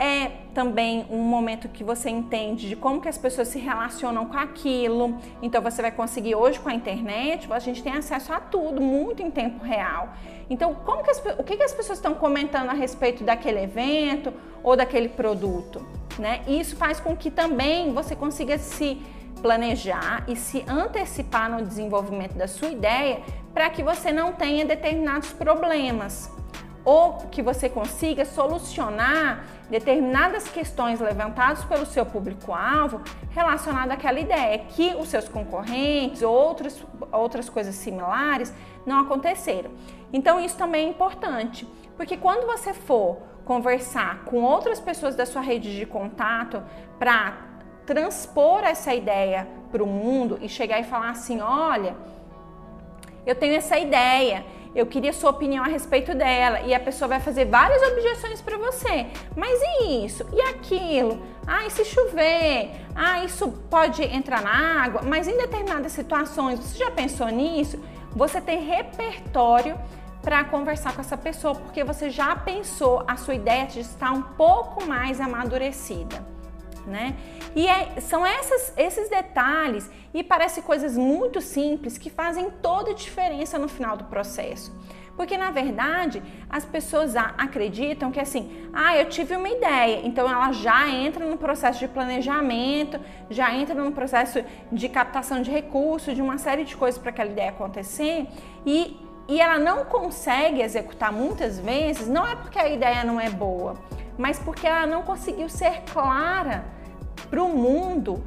é 0.02 0.32
também 0.52 1.06
um 1.12 1.20
momento 1.20 1.70
que 1.70 1.84
você 1.84 2.10
entende 2.10 2.68
de 2.68 2.76
como 2.76 3.00
que 3.00 3.08
as 3.08 3.20
pessoas 3.20 3.50
se 3.50 3.60
relacionam 3.60 4.26
com 4.26 4.36
aquilo. 4.36 5.16
Então 5.44 5.62
você 5.62 5.80
vai 5.80 5.92
conseguir 5.92 6.34
hoje 6.34 6.60
com 6.60 6.70
a 6.70 6.74
internet, 6.74 7.48
a 7.54 7.60
gente 7.60 7.84
tem 7.84 7.94
acesso 7.94 8.34
a 8.34 8.40
tudo 8.40 8.82
muito 8.82 9.22
em 9.22 9.30
tempo 9.30 9.64
real. 9.64 10.10
Então, 10.50 10.74
como 10.74 11.04
que 11.04 11.12
as, 11.12 11.24
o 11.38 11.44
que, 11.44 11.56
que 11.56 11.62
as 11.64 11.72
pessoas 11.72 12.00
estão 12.00 12.16
comentando 12.16 12.72
a 12.72 12.74
respeito 12.74 13.24
daquele 13.24 13.60
evento 13.60 14.34
ou 14.64 14.76
daquele 14.76 15.08
produto, 15.08 15.86
né? 16.18 16.42
Isso 16.48 16.76
faz 16.76 17.00
com 17.00 17.16
que 17.16 17.30
também 17.30 17.94
você 17.94 18.16
consiga 18.16 18.58
se 18.58 19.00
planejar 19.40 20.24
e 20.28 20.36
se 20.36 20.66
antecipar 20.68 21.48
no 21.48 21.64
desenvolvimento 21.64 22.34
da 22.34 22.48
sua 22.48 22.70
ideia 22.70 23.22
para 23.54 23.70
que 23.70 23.84
você 23.84 24.12
não 24.12 24.34
tenha 24.34 24.66
determinados 24.66 25.32
problemas. 25.32 26.32
ou 26.84 27.14
que 27.30 27.42
você 27.44 27.70
consiga 27.70 28.26
solucionar 28.26 29.46
determinadas 29.72 30.50
questões 30.50 31.00
levantadas 31.00 31.64
pelo 31.64 31.86
seu 31.86 32.06
público-alvo 32.06 33.02
relacionado 33.30 33.92
àquela 33.92 34.20
ideia, 34.20 34.60
que 34.60 34.94
os 34.96 35.08
seus 35.08 35.30
concorrentes 35.30 36.22
ou 36.22 36.34
outras, 36.34 36.86
outras 37.12 37.50
coisas 37.50 37.74
similares 37.76 38.54
não 38.86 39.00
aconteceram. 39.00 39.72
Então 40.12 40.40
isso 40.42 40.58
também 40.58 40.88
é 40.88 40.90
importante, 40.90 41.66
porque 41.96 42.18
quando 42.18 42.46
você 42.46 42.74
for 42.74 43.20
conversar 43.46 44.26
com 44.26 44.44
outras 44.44 44.80
pessoas 44.80 45.16
da 45.16 45.26
sua 45.26 45.42
rede 45.42 45.76
de 45.76 45.86
contato 45.86 46.62
para 47.00 47.34
transpor 47.86 48.64
essa 48.64 48.94
ideia 48.94 49.48
para 49.72 49.82
o 49.82 49.88
mundo 49.88 50.38
e 50.42 50.50
chegar 50.50 50.82
e 50.82 50.84
falar 50.84 51.12
assim, 51.12 51.40
olha, 51.40 51.96
eu 53.26 53.36
tenho 53.36 53.56
essa 53.56 53.80
ideia 53.80 54.44
eu 54.74 54.86
queria 54.86 55.12
sua 55.12 55.30
opinião 55.30 55.64
a 55.64 55.68
respeito 55.68 56.16
dela. 56.16 56.62
E 56.62 56.74
a 56.74 56.80
pessoa 56.80 57.08
vai 57.08 57.20
fazer 57.20 57.46
várias 57.46 57.82
objeções 57.92 58.42
para 58.42 58.58
você. 58.58 59.08
Mas 59.36 59.60
e 59.62 60.06
isso? 60.06 60.26
E 60.34 60.42
aquilo? 60.42 61.22
Ah, 61.46 61.66
e 61.66 61.70
se 61.70 61.84
chover? 61.84 62.72
Ah, 62.96 63.24
isso 63.24 63.50
pode 63.70 64.04
entrar 64.04 64.42
na 64.42 64.84
água? 64.84 65.02
Mas 65.02 65.28
em 65.28 65.38
determinadas 65.38 65.92
situações, 65.92 66.60
você 66.60 66.78
já 66.78 66.92
pensou 66.92 67.28
nisso? 67.28 67.80
Você 68.16 68.40
tem 68.40 68.64
repertório 68.64 69.78
para 70.22 70.44
conversar 70.44 70.94
com 70.94 71.02
essa 71.02 71.18
pessoa, 71.18 71.56
porque 71.56 71.84
você 71.84 72.10
já 72.10 72.36
pensou, 72.36 73.04
a 73.08 73.18
sua 73.18 73.34
ideia 73.34 73.66
de 73.66 73.80
estar 73.80 74.12
um 74.12 74.22
pouco 74.22 74.86
mais 74.86 75.20
amadurecida 75.20 76.31
né? 76.86 77.16
E 77.56 77.68
é, 77.68 78.00
são 78.00 78.26
essas, 78.26 78.74
esses 78.78 79.10
detalhes 79.10 79.90
e 80.14 80.24
parece 80.24 80.62
coisas 80.62 80.98
muito 80.98 81.42
simples 81.42 81.98
que 81.98 82.10
fazem 82.10 82.50
toda 82.62 82.92
a 82.92 82.94
diferença 82.94 83.58
no 83.58 83.68
final 83.68 83.96
do 83.96 84.06
processo. 84.06 84.72
Porque 85.16 85.38
na 85.38 85.52
verdade 85.52 86.24
as 86.50 86.66
pessoas 86.66 87.16
acreditam 87.16 88.12
que 88.12 88.20
assim, 88.20 88.68
ah, 88.74 88.98
eu 88.98 89.06
tive 89.10 89.36
uma 89.36 89.50
ideia, 89.50 90.02
então 90.04 90.30
ela 90.30 90.52
já 90.52 90.90
entra 90.90 91.26
no 91.26 91.38
processo 91.38 91.80
de 91.80 91.88
planejamento, 91.88 93.00
já 93.30 93.54
entra 93.54 93.76
no 93.76 93.92
processo 93.92 94.44
de 94.72 94.90
captação 94.90 95.42
de 95.42 95.52
recursos, 95.52 96.16
de 96.16 96.22
uma 96.22 96.38
série 96.38 96.64
de 96.64 96.76
coisas 96.76 97.00
para 97.00 97.12
aquela 97.12 97.30
ideia 97.30 97.50
acontecer 97.50 98.26
e, 98.66 98.98
e 99.28 99.40
ela 99.40 99.60
não 99.60 99.86
consegue 99.86 100.62
executar 100.62 101.12
muitas 101.12 101.60
vezes, 101.60 102.08
não 102.08 102.26
é 102.26 102.36
porque 102.36 102.58
a 102.58 102.70
ideia 102.70 103.04
não 103.04 103.20
é 103.20 103.30
boa, 103.30 103.76
mas 104.22 104.38
porque 104.38 104.68
ela 104.68 104.86
não 104.86 105.02
conseguiu 105.02 105.50
ser 105.50 105.82
clara 105.92 106.64
para 107.28 107.42
o 107.42 107.50
mundo 107.50 108.24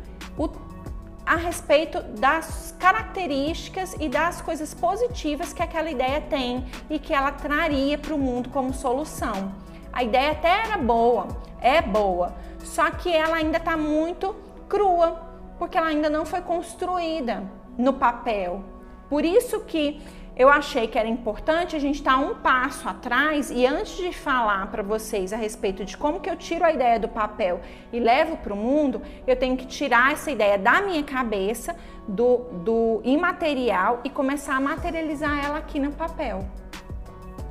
a 1.24 1.36
respeito 1.36 2.02
das 2.18 2.74
características 2.80 3.94
e 4.00 4.08
das 4.08 4.42
coisas 4.42 4.74
positivas 4.74 5.52
que 5.52 5.62
aquela 5.62 5.88
ideia 5.88 6.20
tem 6.20 6.66
e 6.90 6.98
que 6.98 7.14
ela 7.14 7.30
traria 7.30 7.96
para 7.96 8.12
o 8.12 8.18
mundo 8.18 8.48
como 8.50 8.74
solução. 8.74 9.54
A 9.92 10.02
ideia 10.02 10.32
até 10.32 10.64
era 10.64 10.76
boa, 10.76 11.28
é 11.60 11.80
boa, 11.80 12.34
só 12.58 12.90
que 12.90 13.14
ela 13.14 13.36
ainda 13.36 13.58
está 13.58 13.76
muito 13.76 14.34
crua, 14.68 15.22
porque 15.60 15.78
ela 15.78 15.86
ainda 15.86 16.10
não 16.10 16.26
foi 16.26 16.40
construída 16.40 17.44
no 17.78 17.92
papel. 17.92 18.64
Por 19.08 19.24
isso 19.24 19.60
que 19.60 20.02
eu 20.36 20.48
achei 20.48 20.88
que 20.88 20.98
era 20.98 21.08
importante 21.08 21.76
a 21.76 21.78
gente 21.78 21.96
estar 21.96 22.18
um 22.18 22.34
passo 22.34 22.88
atrás 22.88 23.50
e 23.50 23.64
antes 23.64 23.96
de 23.96 24.12
falar 24.12 24.66
para 24.66 24.82
vocês 24.82 25.32
a 25.32 25.36
respeito 25.36 25.84
de 25.84 25.96
como 25.96 26.18
que 26.18 26.28
eu 26.28 26.36
tiro 26.36 26.64
a 26.64 26.72
ideia 26.72 26.98
do 26.98 27.08
papel 27.08 27.60
e 27.92 28.00
levo 28.00 28.36
para 28.38 28.52
o 28.52 28.56
mundo, 28.56 29.00
eu 29.26 29.36
tenho 29.36 29.56
que 29.56 29.66
tirar 29.66 30.12
essa 30.12 30.30
ideia 30.30 30.58
da 30.58 30.82
minha 30.82 31.04
cabeça, 31.04 31.76
do, 32.08 32.38
do 32.64 33.00
imaterial 33.04 34.00
e 34.02 34.10
começar 34.10 34.56
a 34.56 34.60
materializar 34.60 35.44
ela 35.44 35.58
aqui 35.58 35.78
no 35.78 35.92
papel. 35.92 36.44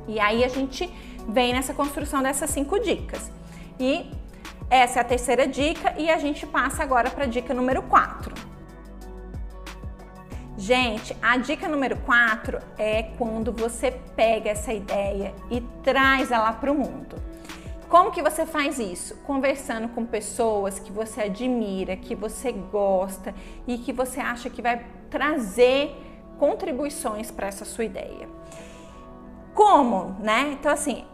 E 0.06 0.20
aí 0.20 0.44
a 0.44 0.48
gente 0.48 0.92
vem 1.26 1.54
nessa 1.54 1.72
construção 1.72 2.22
dessas 2.22 2.50
cinco 2.50 2.78
dicas. 2.78 3.32
E 3.80 4.10
essa 4.68 4.98
é 4.98 5.00
a 5.00 5.04
terceira 5.04 5.46
dica 5.46 5.94
e 5.96 6.10
a 6.10 6.18
gente 6.18 6.46
passa 6.46 6.82
agora 6.82 7.08
para 7.08 7.24
a 7.24 7.26
dica 7.26 7.54
número 7.54 7.82
4. 7.82 8.53
Gente, 10.56 11.16
a 11.20 11.36
dica 11.36 11.66
número 11.66 11.96
4 11.96 12.60
é 12.78 13.02
quando 13.18 13.52
você 13.52 13.90
pega 14.14 14.50
essa 14.50 14.72
ideia 14.72 15.34
e 15.50 15.60
traz 15.82 16.30
ela 16.30 16.52
para 16.52 16.70
o 16.70 16.74
mundo. 16.74 17.16
Como 17.88 18.12
que 18.12 18.22
você 18.22 18.46
faz 18.46 18.78
isso? 18.78 19.16
Conversando 19.26 19.88
com 19.88 20.06
pessoas 20.06 20.78
que 20.78 20.92
você 20.92 21.22
admira, 21.22 21.96
que 21.96 22.14
você 22.14 22.52
gosta 22.52 23.34
e 23.66 23.78
que 23.78 23.92
você 23.92 24.20
acha 24.20 24.48
que 24.48 24.62
vai 24.62 24.86
trazer 25.10 25.92
contribuições 26.38 27.32
para 27.32 27.48
essa 27.48 27.64
sua 27.64 27.84
ideia. 27.84 28.28
Como, 29.54 30.16
né? 30.20 30.52
Então 30.52 30.70
assim, 30.70 31.04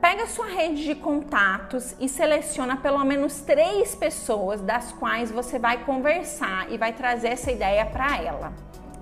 pega 0.00 0.26
sua 0.26 0.46
rede 0.46 0.84
de 0.84 0.94
contatos 0.94 1.94
e 2.00 2.08
seleciona 2.08 2.78
pelo 2.78 3.04
menos 3.04 3.42
três 3.42 3.94
pessoas 3.94 4.62
das 4.62 4.90
quais 4.92 5.30
você 5.30 5.58
vai 5.58 5.84
conversar 5.84 6.72
e 6.72 6.78
vai 6.78 6.94
trazer 6.94 7.28
essa 7.28 7.52
ideia 7.52 7.84
para 7.84 8.16
ela 8.22 8.52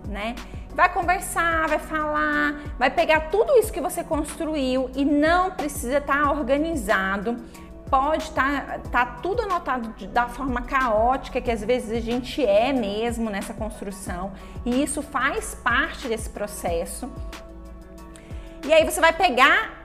né? 0.08 0.34
Vai 0.74 0.92
conversar, 0.92 1.68
vai 1.68 1.78
falar, 1.78 2.60
vai 2.78 2.90
pegar 2.90 3.30
tudo 3.30 3.56
isso 3.58 3.72
que 3.72 3.80
você 3.80 4.02
construiu 4.02 4.90
e 4.94 5.04
não 5.04 5.50
precisa 5.50 5.98
estar 5.98 6.24
tá 6.24 6.30
organizado. 6.32 7.36
Pode 7.88 8.24
estar 8.24 8.66
tá, 8.66 8.78
tá 8.90 9.06
tudo 9.22 9.42
anotado 9.42 9.90
de, 9.90 10.06
da 10.08 10.26
forma 10.26 10.62
caótica 10.62 11.40
que 11.40 11.50
às 11.50 11.62
vezes 11.62 11.92
a 11.92 12.00
gente 12.00 12.44
é 12.44 12.72
mesmo 12.72 13.30
nessa 13.30 13.54
construção, 13.54 14.32
e 14.64 14.82
isso 14.82 15.00
faz 15.02 15.54
parte 15.54 16.08
desse 16.08 16.30
processo. 16.30 17.08
E 18.66 18.72
aí 18.72 18.84
você 18.84 19.00
vai 19.00 19.12
pegar 19.12 19.84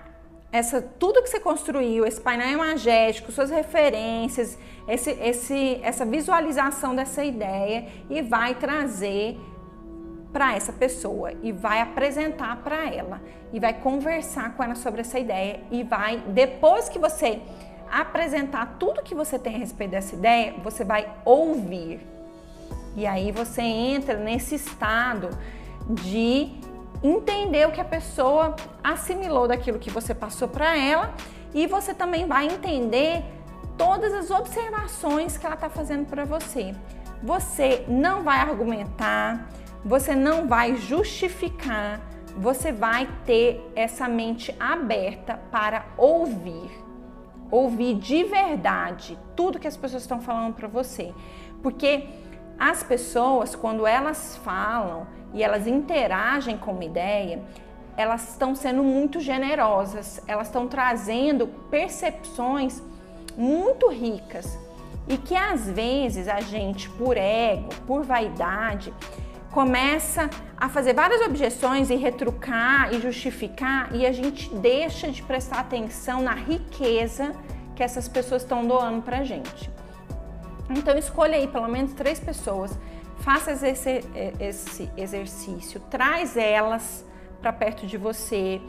essa 0.51 0.81
tudo 0.81 1.21
que 1.21 1.29
você 1.29 1.39
construiu, 1.39 2.05
esse 2.05 2.19
painel 2.19 2.49
imagético, 2.49 3.31
suas 3.31 3.51
referências, 3.51 4.57
esse, 4.87 5.11
esse, 5.11 5.79
essa 5.83 6.05
visualização 6.05 6.95
dessa 6.95 7.23
ideia 7.23 7.87
e 8.09 8.21
vai 8.21 8.55
trazer 8.55 9.37
para 10.31 10.55
essa 10.55 10.71
pessoa 10.71 11.33
e 11.41 11.51
vai 11.51 11.81
apresentar 11.81 12.57
para 12.57 12.89
ela 12.93 13.21
e 13.51 13.59
vai 13.59 13.73
conversar 13.73 14.55
com 14.55 14.63
ela 14.63 14.75
sobre 14.75 15.01
essa 15.01 15.17
ideia 15.17 15.61
e 15.71 15.83
vai 15.83 16.17
depois 16.27 16.87
que 16.87 16.99
você 16.99 17.41
apresentar 17.91 18.77
tudo 18.79 19.01
que 19.01 19.15
você 19.15 19.39
tem 19.39 19.55
a 19.55 19.57
respeito 19.57 19.91
dessa 19.91 20.15
ideia, 20.15 20.53
você 20.63 20.83
vai 20.83 21.11
ouvir. 21.25 21.99
E 22.95 23.07
aí 23.07 23.31
você 23.31 23.61
entra 23.61 24.15
nesse 24.15 24.55
estado 24.55 25.29
de 25.89 26.51
entender 27.03 27.67
o 27.67 27.71
que 27.71 27.81
a 27.81 27.85
pessoa 27.85 28.55
assimilou 28.83 29.47
daquilo 29.47 29.79
que 29.79 29.89
você 29.89 30.13
passou 30.13 30.47
para 30.47 30.77
ela 30.77 31.13
e 31.53 31.65
você 31.65 31.93
também 31.93 32.27
vai 32.27 32.45
entender 32.47 33.23
todas 33.77 34.13
as 34.13 34.29
observações 34.29 35.37
que 35.37 35.45
ela 35.45 35.55
está 35.55 35.69
fazendo 35.69 36.05
para 36.05 36.25
você. 36.25 36.75
Você 37.23 37.85
não 37.87 38.23
vai 38.23 38.37
argumentar, 38.37 39.49
você 39.83 40.15
não 40.15 40.47
vai 40.47 40.75
justificar, 40.75 42.01
você 42.37 42.71
vai 42.71 43.07
ter 43.25 43.61
essa 43.75 44.07
mente 44.07 44.55
aberta 44.59 45.39
para 45.51 45.85
ouvir. 45.97 46.69
Ouvir 47.51 47.95
de 47.95 48.23
verdade 48.23 49.17
tudo 49.35 49.59
que 49.59 49.67
as 49.67 49.75
pessoas 49.75 50.03
estão 50.03 50.21
falando 50.21 50.53
para 50.53 50.67
você. 50.67 51.13
Porque 51.63 52.07
as 52.59 52.83
pessoas, 52.83 53.55
quando 53.55 53.87
elas 53.87 54.37
falam 54.43 55.07
e 55.33 55.41
elas 55.41 55.65
interagem 55.65 56.57
com 56.57 56.71
uma 56.71 56.85
ideia, 56.85 57.41
elas 57.97 58.29
estão 58.29 58.55
sendo 58.55 58.83
muito 58.83 59.19
generosas, 59.19 60.21
elas 60.27 60.47
estão 60.47 60.67
trazendo 60.67 61.47
percepções 61.69 62.81
muito 63.35 63.89
ricas 63.89 64.57
e 65.07 65.17
que 65.17 65.35
às 65.35 65.69
vezes 65.69 66.27
a 66.27 66.39
gente, 66.39 66.89
por 66.91 67.17
ego, 67.17 67.69
por 67.87 68.03
vaidade, 68.03 68.93
começa 69.51 70.29
a 70.57 70.69
fazer 70.69 70.93
várias 70.93 71.21
objeções 71.21 71.89
e 71.89 71.95
retrucar 71.95 72.93
e 72.93 73.01
justificar 73.01 73.93
e 73.95 74.05
a 74.05 74.11
gente 74.11 74.53
deixa 74.55 75.09
de 75.09 75.23
prestar 75.23 75.59
atenção 75.59 76.21
na 76.21 76.33
riqueza 76.33 77.33
que 77.75 77.81
essas 77.81 78.07
pessoas 78.07 78.43
estão 78.43 78.67
doando 78.67 79.01
para 79.01 79.23
gente. 79.23 79.69
Então 80.69 80.97
escolha 80.97 81.35
aí 81.35 81.47
pelo 81.47 81.67
menos 81.67 81.93
três 81.93 82.19
pessoas, 82.19 82.77
faça 83.19 83.51
esse, 83.67 84.01
esse 84.39 84.89
exercício, 84.95 85.79
traz 85.89 86.37
elas 86.37 87.05
para 87.41 87.51
perto 87.51 87.87
de 87.87 87.97
você, 87.97 88.61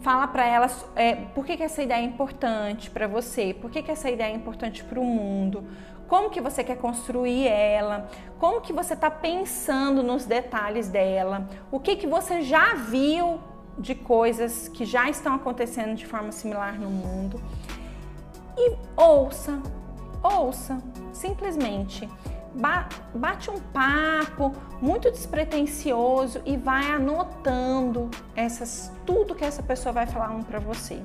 fala 0.00 0.26
para 0.26 0.46
elas 0.46 0.84
é, 0.96 1.14
por 1.14 1.46
que, 1.46 1.56
que 1.56 1.62
essa 1.62 1.82
ideia 1.82 2.00
é 2.00 2.04
importante 2.04 2.90
para 2.90 3.06
você, 3.06 3.54
por 3.54 3.70
que, 3.70 3.82
que 3.82 3.90
essa 3.90 4.10
ideia 4.10 4.32
é 4.32 4.36
importante 4.36 4.82
para 4.82 4.98
o 4.98 5.04
mundo, 5.04 5.64
como 6.08 6.30
que 6.30 6.40
você 6.40 6.62
quer 6.62 6.76
construir 6.76 7.46
ela, 7.48 8.08
como 8.38 8.60
que 8.60 8.72
você 8.72 8.94
está 8.94 9.10
pensando 9.10 10.02
nos 10.02 10.24
detalhes 10.24 10.88
dela, 10.88 11.48
o 11.70 11.80
que 11.80 11.96
que 11.96 12.06
você 12.06 12.42
já 12.42 12.74
viu 12.74 13.40
de 13.78 13.94
coisas 13.94 14.68
que 14.68 14.84
já 14.84 15.08
estão 15.08 15.34
acontecendo 15.34 15.94
de 15.94 16.06
forma 16.06 16.30
similar 16.30 16.78
no 16.78 16.90
mundo? 16.90 17.40
E 18.56 18.76
ouça, 18.96 19.60
ouça, 20.22 20.80
simplesmente 21.12 22.08
bate 23.14 23.50
um 23.50 23.58
papo 23.58 24.52
muito 24.80 25.10
despretensioso 25.10 26.40
e 26.44 26.56
vai 26.56 26.88
anotando 26.88 28.08
essas 28.36 28.92
tudo 29.04 29.34
que 29.34 29.44
essa 29.44 29.62
pessoa 29.62 29.92
vai 29.92 30.06
falar 30.06 30.30
um 30.30 30.42
para 30.42 30.60
você. 30.60 31.02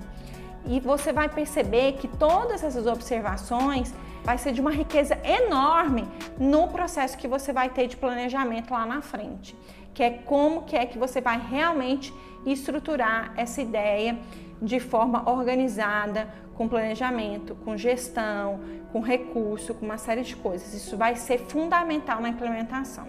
E 0.65 0.79
você 0.79 1.12
vai 1.12 1.27
perceber 1.27 1.94
que 1.94 2.08
todas 2.08 2.63
essas 2.63 2.86
observações 2.86 3.94
vai 4.23 4.38
ser 4.38 4.51
de 4.51 4.61
uma 4.61 4.71
riqueza 4.71 5.17
enorme 5.23 6.07
no 6.38 6.67
processo 6.67 7.17
que 7.17 7.27
você 7.27 7.51
vai 7.53 7.69
ter 7.69 7.88
de 7.88 7.97
planejamento 7.97 8.71
lá 8.71 8.85
na 8.85 9.01
frente, 9.01 9.55
que 9.93 10.03
é 10.03 10.09
como 10.09 10.63
que 10.63 10.75
é 10.75 10.85
que 10.85 10.97
você 10.97 11.21
vai 11.21 11.39
realmente 11.39 12.13
estruturar 12.45 13.33
essa 13.35 13.61
ideia 13.61 14.17
de 14.61 14.79
forma 14.79 15.29
organizada, 15.29 16.27
com 16.59 16.67
planejamento, 16.67 17.55
com 17.63 17.77
gestão, 17.77 18.59
com 18.91 18.99
recurso, 18.99 19.73
com 19.73 19.85
uma 19.85 19.97
série 19.97 20.23
de 20.23 20.35
coisas. 20.35 20.73
Isso 20.73 20.97
vai 20.97 21.15
ser 21.15 21.39
fundamental 21.39 22.19
na 22.19 22.27
implementação. 22.27 23.07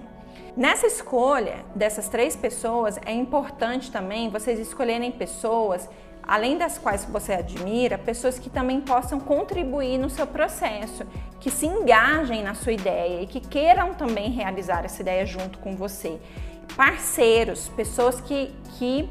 Nessa 0.56 0.86
escolha 0.86 1.64
dessas 1.74 2.08
três 2.08 2.36
pessoas, 2.36 2.98
é 3.04 3.12
importante 3.12 3.90
também 3.90 4.30
vocês 4.30 4.60
escolherem 4.60 5.10
pessoas, 5.10 5.88
além 6.26 6.56
das 6.56 6.78
quais 6.78 7.04
você 7.04 7.32
admira, 7.32 7.98
pessoas 7.98 8.38
que 8.38 8.48
também 8.48 8.80
possam 8.80 9.18
contribuir 9.18 9.98
no 9.98 10.08
seu 10.08 10.26
processo, 10.26 11.04
que 11.40 11.50
se 11.50 11.66
engajem 11.66 12.42
na 12.42 12.54
sua 12.54 12.72
ideia 12.72 13.22
e 13.22 13.26
que 13.26 13.40
queiram 13.40 13.94
também 13.94 14.30
realizar 14.30 14.84
essa 14.84 15.02
ideia 15.02 15.26
junto 15.26 15.58
com 15.58 15.76
você. 15.76 16.18
Parceiros, 16.76 17.68
pessoas 17.68 18.20
que, 18.20 18.54
que 18.78 19.08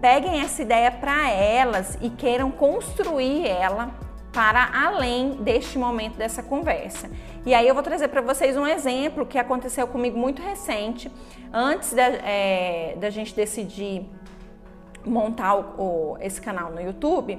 peguem 0.00 0.40
essa 0.40 0.60
ideia 0.60 0.90
para 0.90 1.30
elas 1.30 1.96
e 2.00 2.10
queiram 2.10 2.50
construir 2.50 3.46
ela 3.46 3.90
para 4.32 4.70
além 4.86 5.36
deste 5.36 5.78
momento 5.78 6.16
dessa 6.16 6.42
conversa. 6.42 7.10
E 7.44 7.54
aí 7.54 7.68
eu 7.68 7.74
vou 7.74 7.82
trazer 7.82 8.08
para 8.08 8.20
vocês 8.20 8.56
um 8.56 8.66
exemplo 8.66 9.26
que 9.26 9.38
aconteceu 9.38 9.86
comigo 9.86 10.18
muito 10.18 10.40
recente, 10.42 11.10
antes 11.52 11.92
da, 11.92 12.02
é, 12.02 12.96
da 12.98 13.10
gente 13.10 13.34
decidir 13.34 14.06
montar 15.04 15.54
o, 15.54 15.60
o, 15.78 16.18
esse 16.20 16.40
canal 16.40 16.70
no 16.70 16.80
YouTube. 16.80 17.38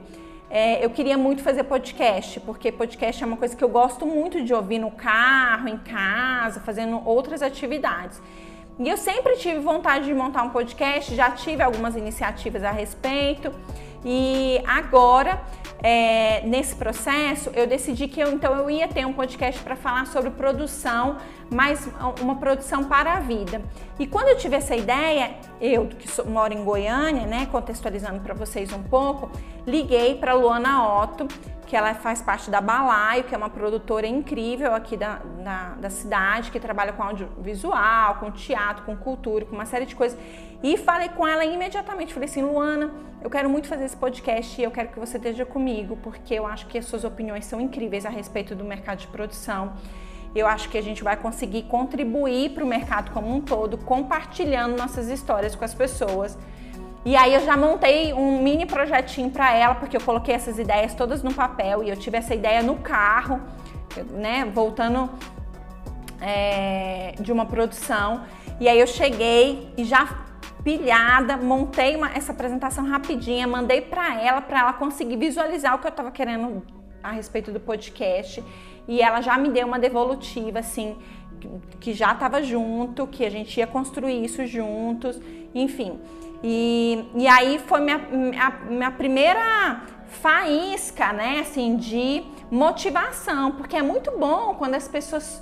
É, 0.50 0.86
eu 0.86 0.90
queria 0.90 1.18
muito 1.18 1.42
fazer 1.42 1.64
podcast, 1.64 2.40
porque 2.42 2.72
podcast 2.72 3.24
é 3.24 3.26
uma 3.26 3.38
coisa 3.38 3.56
que 3.56 3.64
eu 3.64 3.70
gosto 3.70 4.06
muito 4.06 4.44
de 4.44 4.54
ouvir 4.54 4.78
no 4.78 4.92
carro, 4.92 5.68
em 5.68 5.78
casa, 5.78 6.60
fazendo 6.60 7.02
outras 7.08 7.42
atividades. 7.42 8.22
E 8.80 8.88
eu 8.88 8.98
sempre 8.98 9.36
tive 9.38 9.60
vontade 9.60 10.06
de 10.06 10.14
montar 10.14 10.44
um 10.44 10.50
podcast, 10.50 11.16
já 11.16 11.32
tive 11.32 11.62
algumas 11.64 11.96
iniciativas 11.96 12.64
a 12.64 12.72
respeito. 12.72 13.52
E 14.06 14.62
agora, 14.68 15.42
é, 15.84 16.42
nesse 16.46 16.74
processo, 16.76 17.52
eu 17.54 17.68
decidi 17.68 18.08
que 18.08 18.18
eu 18.18 18.32
então 18.32 18.56
eu 18.56 18.70
ia 18.70 18.88
ter 18.88 19.06
um 19.06 19.12
podcast 19.12 19.62
para 19.62 19.76
falar 19.76 20.08
sobre 20.08 20.32
produção, 20.32 21.18
mas 21.52 21.90
uma 22.22 22.38
produção 22.38 22.86
para 22.86 23.16
a 23.16 23.20
vida. 23.20 23.62
E 24.00 24.08
quando 24.08 24.30
eu 24.30 24.38
tive 24.38 24.56
essa 24.56 24.74
ideia, 24.74 25.36
eu 25.60 25.88
que 25.88 26.10
sou, 26.10 26.26
moro 26.26 26.54
em 26.54 26.64
Goiânia, 26.64 27.28
né, 27.28 27.48
contextualizando 27.52 28.22
para 28.22 28.34
vocês 28.34 28.72
um 28.72 28.82
pouco, 28.82 29.30
liguei 29.68 30.16
para 30.16 30.34
Luana 30.34 31.04
Otto, 31.04 31.28
que 31.68 31.76
ela 31.76 31.94
faz 31.94 32.22
parte 32.22 32.50
da 32.50 32.62
Balaio, 32.62 33.26
que 33.26 33.36
é 33.36 33.38
uma 33.38 33.50
produtora 33.50 34.08
incrível 34.08 34.74
aqui 34.74 34.96
da, 34.96 35.20
da, 35.44 35.70
da, 35.80 35.90
cidade, 35.90 36.50
que 36.50 36.60
trabalha 36.60 36.94
com 36.94 37.04
audiovisual, 37.04 38.16
com 38.16 38.32
teatro, 38.32 38.86
com 38.86 38.96
cultura, 38.96 39.44
com 39.44 39.56
uma 39.56 39.66
série 39.66 39.86
de 39.86 39.96
coisas. 39.96 40.18
E 40.64 40.78
falei 40.78 41.10
com 41.10 41.28
ela 41.28 41.44
imediatamente, 41.44 42.14
falei 42.14 42.30
assim, 42.30 42.42
Luana, 42.42 42.90
eu 43.22 43.30
quero 43.30 43.50
muito 43.50 43.68
fazer 43.68 43.84
esse 43.84 43.98
podcast 43.98 44.60
e 44.60 44.64
eu 44.64 44.72
quero 44.72 44.88
que 44.90 45.00
você 45.00 45.18
esteja 45.18 45.46
comigo, 45.46 45.98
porque 46.02 46.34
eu 46.34 46.48
acho 46.48 46.66
que 46.68 46.78
as 46.78 46.86
suas 46.86 47.04
opiniões 47.04 47.46
são 47.46 47.60
incríveis 47.60 48.06
a 48.06 48.10
respeito 48.10 48.56
do 48.56 48.64
mercado 48.64 49.00
de 49.00 49.08
produção. 49.08 49.74
Eu 50.34 50.48
acho 50.48 50.70
que 50.70 50.78
a 50.78 50.82
gente 50.82 51.04
vai 51.04 51.18
conseguir 51.18 51.64
contribuir 51.64 52.52
para 52.52 52.64
o 52.64 52.68
mercado 52.68 53.12
como 53.12 53.36
um 53.36 53.42
todo, 53.42 53.78
compartilhando 53.78 54.78
nossas 54.78 55.10
histórias 55.10 55.54
com 55.54 55.66
as 55.66 55.74
pessoas 55.74 56.38
e 57.06 57.18
aí 57.18 57.34
eu 57.34 57.42
já 57.42 57.58
montei 57.58 58.14
um 58.14 58.42
mini 58.42 58.66
projetinho 58.66 59.30
para 59.30 59.54
ela, 59.54 59.76
porque 59.76 59.98
eu 59.98 60.02
coloquei 60.02 60.34
essas 60.34 60.58
ideias 60.58 60.94
todas 60.94 61.22
no 61.22 61.34
papel 61.34 61.84
e 61.84 61.90
eu 61.90 61.98
tive 61.98 62.18
essa 62.18 62.34
ideia 62.34 62.64
no 62.64 62.78
carro, 62.78 63.42
né, 64.12 64.46
voltando 64.46 65.10
é, 66.22 67.14
de 67.20 67.30
uma 67.30 67.46
produção. 67.46 68.22
E 68.58 68.70
aí 68.70 68.80
eu 68.80 68.88
cheguei 68.88 69.70
e 69.76 69.84
já 69.84 70.08
pilhada, 70.64 71.36
montei 71.38 71.96
uma, 71.96 72.12
essa 72.12 72.32
apresentação 72.32 72.86
rapidinha, 72.86 73.48
mandei 73.48 73.82
para 73.82 74.22
ela, 74.22 74.42
para 74.42 74.60
ela 74.60 74.74
conseguir 74.74 75.18
visualizar 75.18 75.76
o 75.76 75.80
que 75.80 75.88
eu 75.88 75.90
estava 75.90 76.10
querendo 76.10 76.64
a 77.02 77.12
respeito 77.12 77.52
do 77.52 77.60
podcast. 77.60 78.44
E 78.88 79.02
ela 79.02 79.22
já 79.22 79.38
me 79.38 79.50
deu 79.50 79.68
uma 79.68 79.80
devolutiva, 79.80 80.60
assim, 80.60 80.98
que 81.80 81.94
já 81.94 82.14
estava 82.14 82.42
junto, 82.42 83.08
que 83.08 83.26
a 83.26 83.30
gente 83.30 83.58
ia 83.58 83.68
construir 83.68 84.24
isso 84.24 84.46
juntos, 84.46 85.20
enfim. 85.54 86.00
E, 86.44 87.06
e 87.16 87.28
aí 87.28 87.60
foi 87.60 87.82
minha, 87.82 87.98
minha, 87.98 88.50
minha 88.70 88.92
primeira 88.92 89.82
faísca, 90.08 91.12
né, 91.14 91.40
assim, 91.40 91.76
de 91.76 92.24
motivação, 92.52 93.52
porque 93.54 93.76
é 93.76 93.82
muito 93.82 94.12
bom 94.12 94.56
quando 94.56 94.76
as 94.76 94.88
pessoas 94.88 95.42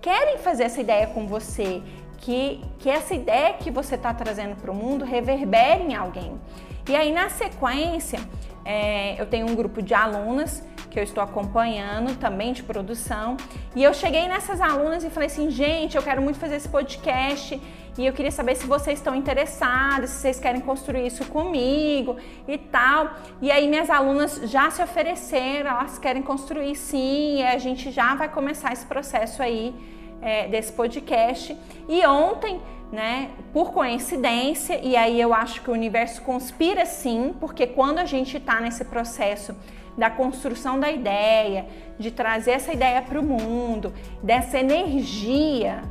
querem 0.00 0.38
fazer 0.38 0.64
essa 0.64 0.80
ideia 0.80 1.08
com 1.08 1.26
você, 1.26 1.82
que, 2.18 2.62
que 2.78 2.88
essa 2.88 3.14
ideia 3.14 3.54
que 3.54 3.70
você 3.70 3.94
está 3.94 4.12
trazendo 4.12 4.56
para 4.56 4.70
o 4.70 4.74
mundo 4.74 5.04
reverbere 5.04 5.82
em 5.84 5.94
alguém. 5.94 6.40
E 6.88 6.94
aí, 6.94 7.12
na 7.12 7.28
sequência, 7.28 8.20
é, 8.64 9.20
eu 9.20 9.26
tenho 9.26 9.48
um 9.48 9.54
grupo 9.54 9.82
de 9.82 9.94
alunas 9.94 10.62
que 10.90 10.98
eu 10.98 11.04
estou 11.04 11.22
acompanhando 11.22 12.16
também 12.18 12.52
de 12.52 12.62
produção. 12.62 13.36
E 13.74 13.82
eu 13.82 13.92
cheguei 13.92 14.26
nessas 14.28 14.60
alunas 14.60 15.04
e 15.04 15.10
falei 15.10 15.26
assim, 15.26 15.50
gente, 15.50 15.96
eu 15.96 16.02
quero 16.02 16.22
muito 16.22 16.38
fazer 16.38 16.56
esse 16.56 16.68
podcast 16.68 17.60
e 17.98 18.06
eu 18.06 18.12
queria 18.12 18.30
saber 18.30 18.54
se 18.56 18.66
vocês 18.66 18.98
estão 18.98 19.14
interessados, 19.14 20.10
se 20.10 20.20
vocês 20.20 20.40
querem 20.40 20.60
construir 20.60 21.06
isso 21.06 21.24
comigo 21.26 22.16
e 22.46 22.58
tal. 22.58 23.10
E 23.40 23.50
aí 23.50 23.68
minhas 23.68 23.90
alunas 23.90 24.40
já 24.44 24.70
se 24.70 24.82
ofereceram, 24.82 25.70
elas 25.70 25.98
querem 25.98 26.22
construir 26.22 26.74
sim, 26.76 27.38
e 27.38 27.42
a 27.42 27.58
gente 27.58 27.90
já 27.90 28.14
vai 28.14 28.28
começar 28.28 28.72
esse 28.72 28.86
processo 28.86 29.42
aí 29.42 29.74
é, 30.20 30.48
desse 30.48 30.72
podcast. 30.72 31.56
E 31.88 32.06
ontem, 32.06 32.60
né, 32.92 33.30
por 33.52 33.72
coincidência, 33.72 34.80
e 34.82 34.96
aí 34.96 35.20
eu 35.20 35.34
acho 35.34 35.62
que 35.62 35.70
o 35.70 35.72
universo 35.72 36.22
conspira 36.22 36.84
sim, 36.86 37.34
porque 37.40 37.66
quando 37.66 37.98
a 37.98 38.04
gente 38.04 38.36
está 38.36 38.60
nesse 38.60 38.84
processo 38.84 39.54
da 39.96 40.10
construção 40.10 40.78
da 40.78 40.90
ideia, 40.90 41.66
de 41.98 42.10
trazer 42.10 42.52
essa 42.52 42.72
ideia 42.72 43.00
para 43.00 43.18
o 43.18 43.22
mundo, 43.22 43.94
dessa 44.22 44.58
energia 44.58 45.82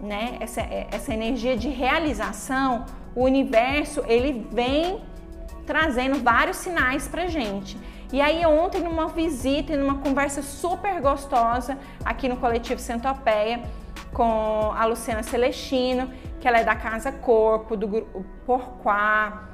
né, 0.00 0.36
essa, 0.40 0.60
é, 0.60 0.86
essa 0.90 1.12
energia 1.12 1.56
de 1.56 1.68
realização, 1.68 2.84
o 3.14 3.24
universo 3.24 4.02
ele 4.06 4.46
vem 4.52 5.00
trazendo 5.66 6.22
vários 6.22 6.58
sinais 6.58 7.06
para 7.08 7.26
gente. 7.26 7.76
E 8.12 8.20
aí 8.22 8.44
ontem 8.46 8.80
numa 8.80 9.08
visita 9.08 9.72
e 9.72 9.76
numa 9.76 9.98
conversa 9.98 10.40
super 10.42 11.00
gostosa 11.00 11.78
aqui 12.04 12.28
no 12.28 12.38
coletivo 12.38 12.80
Centopeia 12.80 13.62
com 14.12 14.72
a 14.74 14.86
Luciana 14.86 15.22
Celestino, 15.22 16.10
que 16.40 16.48
ela 16.48 16.58
é 16.58 16.64
da 16.64 16.74
Casa 16.74 17.12
Corpo, 17.12 17.76
do 17.76 17.86
grupo 17.86 18.24
Porquá, 18.46 19.48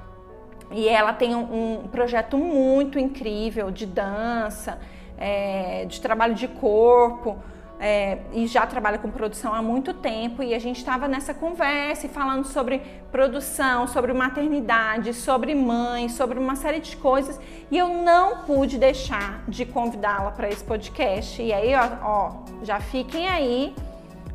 e 0.71 0.89
ela 0.89 1.13
tem 1.13 1.35
um, 1.35 1.83
um 1.85 1.89
projeto 1.89 2.39
muito 2.39 2.99
incrível 2.99 3.71
de 3.71 3.87
dança, 3.87 4.79
é, 5.19 5.85
de 5.87 6.01
trabalho 6.01 6.35
de 6.35 6.47
corpo, 6.47 7.39
é, 7.85 8.17
e 8.33 8.47
já 8.47 8.67
trabalha 8.67 8.97
com 8.97 9.11
produção 9.11 9.53
há 9.53 9.61
muito 9.61 9.93
tempo 9.93 10.43
e 10.43 10.55
a 10.55 10.59
gente 10.59 10.79
estava 10.79 11.07
nessa 11.07 11.35
conversa 11.35 12.07
e 12.07 12.09
falando 12.09 12.47
sobre 12.47 12.81
produção, 13.13 13.87
sobre 13.87 14.11
maternidade, 14.15 15.13
sobre 15.13 15.55
mãe, 15.55 16.09
sobre 16.09 16.39
uma 16.39 16.57
série 16.57 16.81
de 16.81 16.97
coisas 16.97 17.39
e 17.71 17.77
eu 17.77 17.89
não 17.89 18.39
pude 18.39 18.79
deixar 18.79 19.45
de 19.47 19.67
convidá-la 19.67 20.31
para 20.31 20.49
esse 20.49 20.65
podcast. 20.65 21.43
E 21.43 21.53
aí, 21.53 21.75
ó, 21.75 21.89
ó, 22.03 22.33
já 22.63 22.81
fiquem 22.81 23.29
aí, 23.29 23.75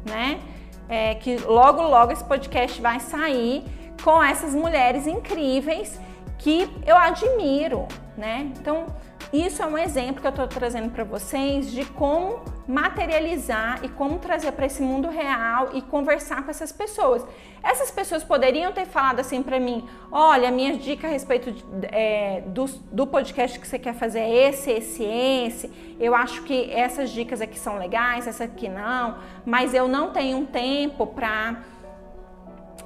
né? 0.06 0.40
É, 0.88 1.16
que 1.16 1.38
logo, 1.38 1.82
logo 1.82 2.12
esse 2.12 2.24
podcast 2.24 2.80
vai 2.80 3.00
sair 3.00 3.64
com 4.04 4.22
essas 4.22 4.54
mulheres 4.54 5.08
incríveis 5.08 6.00
que 6.38 6.70
eu 6.86 6.96
admiro, 6.96 7.88
né? 8.16 8.52
Então, 8.60 8.86
isso 9.32 9.62
é 9.62 9.66
um 9.66 9.78
exemplo 9.78 10.22
que 10.22 10.28
eu 10.28 10.32
estou 10.32 10.48
trazendo 10.48 10.90
para 10.90 11.04
vocês 11.04 11.72
de 11.72 11.86
como 11.86 12.42
materializar 12.68 13.80
e 13.84 13.90
como 13.90 14.18
trazer 14.18 14.52
para 14.54 14.66
esse 14.66 14.82
mundo 14.82 15.08
real 15.08 15.70
e 15.74 15.84
conversar 15.84 16.44
com 16.44 16.50
essas 16.50 16.72
pessoas. 16.72 17.24
Essas 17.62 17.92
pessoas 17.92 18.24
poderiam 18.24 18.72
ter 18.72 18.86
falado 18.86 19.20
assim 19.20 19.44
para 19.44 19.60
mim: 19.60 19.88
olha, 20.12 20.50
minha 20.50 20.76
dica 20.78 21.08
a 21.08 21.12
respeito 21.12 21.52
de, 21.52 21.64
é, 21.92 22.42
do, 22.48 22.66
do 22.92 23.06
podcast 23.06 23.60
que 23.60 23.68
você 23.68 23.78
quer 23.78 23.94
fazer 23.94 24.20
é 24.20 24.50
esse, 24.50 24.72
esse, 24.72 25.04
esse. 25.04 25.96
Eu 26.00 26.16
acho 26.16 26.42
que 26.44 26.72
essas 26.72 27.12
dicas 27.12 27.40
aqui 27.40 27.60
são 27.60 27.78
legais, 27.78 28.26
essa 28.26 28.46
aqui 28.46 28.68
não, 28.68 29.20
mas 29.46 29.76
eu 29.76 29.88
não 29.88 30.12
tenho 30.12 30.46
tempo 30.48 31.06
para. 31.06 31.64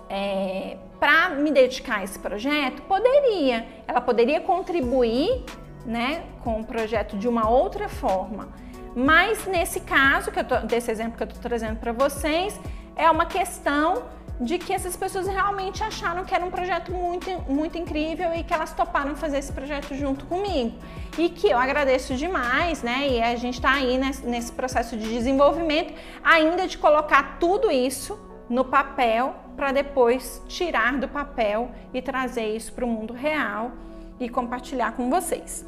É, 0.09 0.77
para 0.99 1.29
me 1.31 1.51
dedicar 1.51 1.99
a 1.99 2.03
esse 2.03 2.19
projeto, 2.19 2.81
poderia. 2.83 3.65
Ela 3.87 3.99
poderia 4.01 4.39
contribuir 4.39 5.43
né, 5.85 6.23
com 6.43 6.61
o 6.61 6.65
projeto 6.65 7.17
de 7.17 7.27
uma 7.27 7.49
outra 7.49 7.89
forma. 7.89 8.49
Mas 8.95 9.45
nesse 9.45 9.79
caso, 9.79 10.31
que 10.31 10.43
tô, 10.43 10.57
desse 10.59 10.91
exemplo 10.91 11.17
que 11.17 11.23
eu 11.23 11.27
estou 11.27 11.41
trazendo 11.41 11.77
para 11.77 11.91
vocês, 11.91 12.59
é 12.95 13.09
uma 13.09 13.25
questão 13.25 14.03
de 14.39 14.57
que 14.57 14.73
essas 14.73 14.95
pessoas 14.95 15.27
realmente 15.27 15.83
acharam 15.83 16.25
que 16.25 16.33
era 16.33 16.43
um 16.43 16.49
projeto 16.49 16.91
muito, 16.91 17.29
muito 17.49 17.77
incrível 17.77 18.33
e 18.33 18.43
que 18.43 18.53
elas 18.53 18.73
toparam 18.73 19.15
fazer 19.15 19.37
esse 19.37 19.51
projeto 19.51 19.95
junto 19.95 20.25
comigo. 20.25 20.77
E 21.17 21.29
que 21.29 21.47
eu 21.47 21.57
agradeço 21.57 22.15
demais, 22.15 22.81
né? 22.81 23.07
E 23.07 23.21
a 23.21 23.35
gente 23.35 23.55
está 23.55 23.73
aí 23.73 23.97
nesse, 23.97 24.25
nesse 24.25 24.51
processo 24.51 24.97
de 24.97 25.07
desenvolvimento, 25.07 25.93
ainda 26.23 26.67
de 26.67 26.77
colocar 26.77 27.37
tudo 27.39 27.71
isso 27.71 28.19
no 28.49 28.65
papel 28.65 29.35
para 29.55 29.71
depois 29.71 30.41
tirar 30.47 30.97
do 30.97 31.07
papel 31.07 31.71
e 31.93 32.01
trazer 32.01 32.55
isso 32.55 32.73
para 32.73 32.83
o 32.83 32.87
mundo 32.87 33.13
real 33.13 33.71
e 34.19 34.27
compartilhar 34.27 34.93
com 34.93 35.09
vocês. 35.09 35.65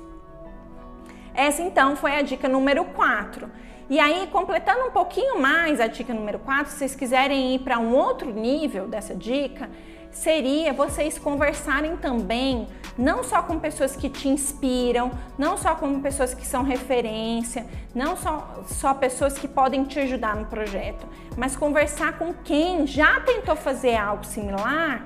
Essa 1.36 1.62
então 1.62 1.96
foi 1.96 2.16
a 2.16 2.22
dica 2.22 2.48
número 2.48 2.86
4. 2.86 3.50
E 3.90 4.00
aí, 4.00 4.28
completando 4.32 4.86
um 4.88 4.92
pouquinho 4.92 5.40
mais 5.40 5.80
a 5.80 5.88
dica 5.88 6.14
número 6.14 6.40
4, 6.40 6.72
se 6.72 6.78
vocês 6.80 6.96
quiserem 6.96 7.54
ir 7.54 7.60
para 7.60 7.78
um 7.78 7.94
outro 7.94 8.34
nível 8.34 8.88
dessa 8.88 9.14
dica, 9.14 9.70
seria 10.10 10.74
vocês 10.74 11.20
conversarem 11.20 11.98
também 11.98 12.68
não 12.98 13.24
só 13.24 13.44
com 13.44 13.60
pessoas 13.60 13.96
que 13.96 14.10
te 14.10 14.30
inspiram, 14.30 15.12
não 15.38 15.58
só 15.58 15.76
com 15.76 16.02
pessoas 16.02 16.34
que 16.34 16.48
são 16.48 16.64
referência, 16.64 17.66
não 17.94 18.16
só, 18.16 18.64
só 18.68 18.94
pessoas 18.94 19.38
que 19.38 19.48
podem 19.48 19.84
te 19.84 20.00
ajudar 20.00 20.36
no 20.36 20.46
projeto, 20.46 21.06
mas 21.38 21.56
conversar 21.56 22.18
com 22.18 22.34
quem 22.34 22.88
já 22.88 23.20
tentou 23.20 23.56
fazer 23.56 23.98
algo 23.98 24.26
similar 24.26 25.06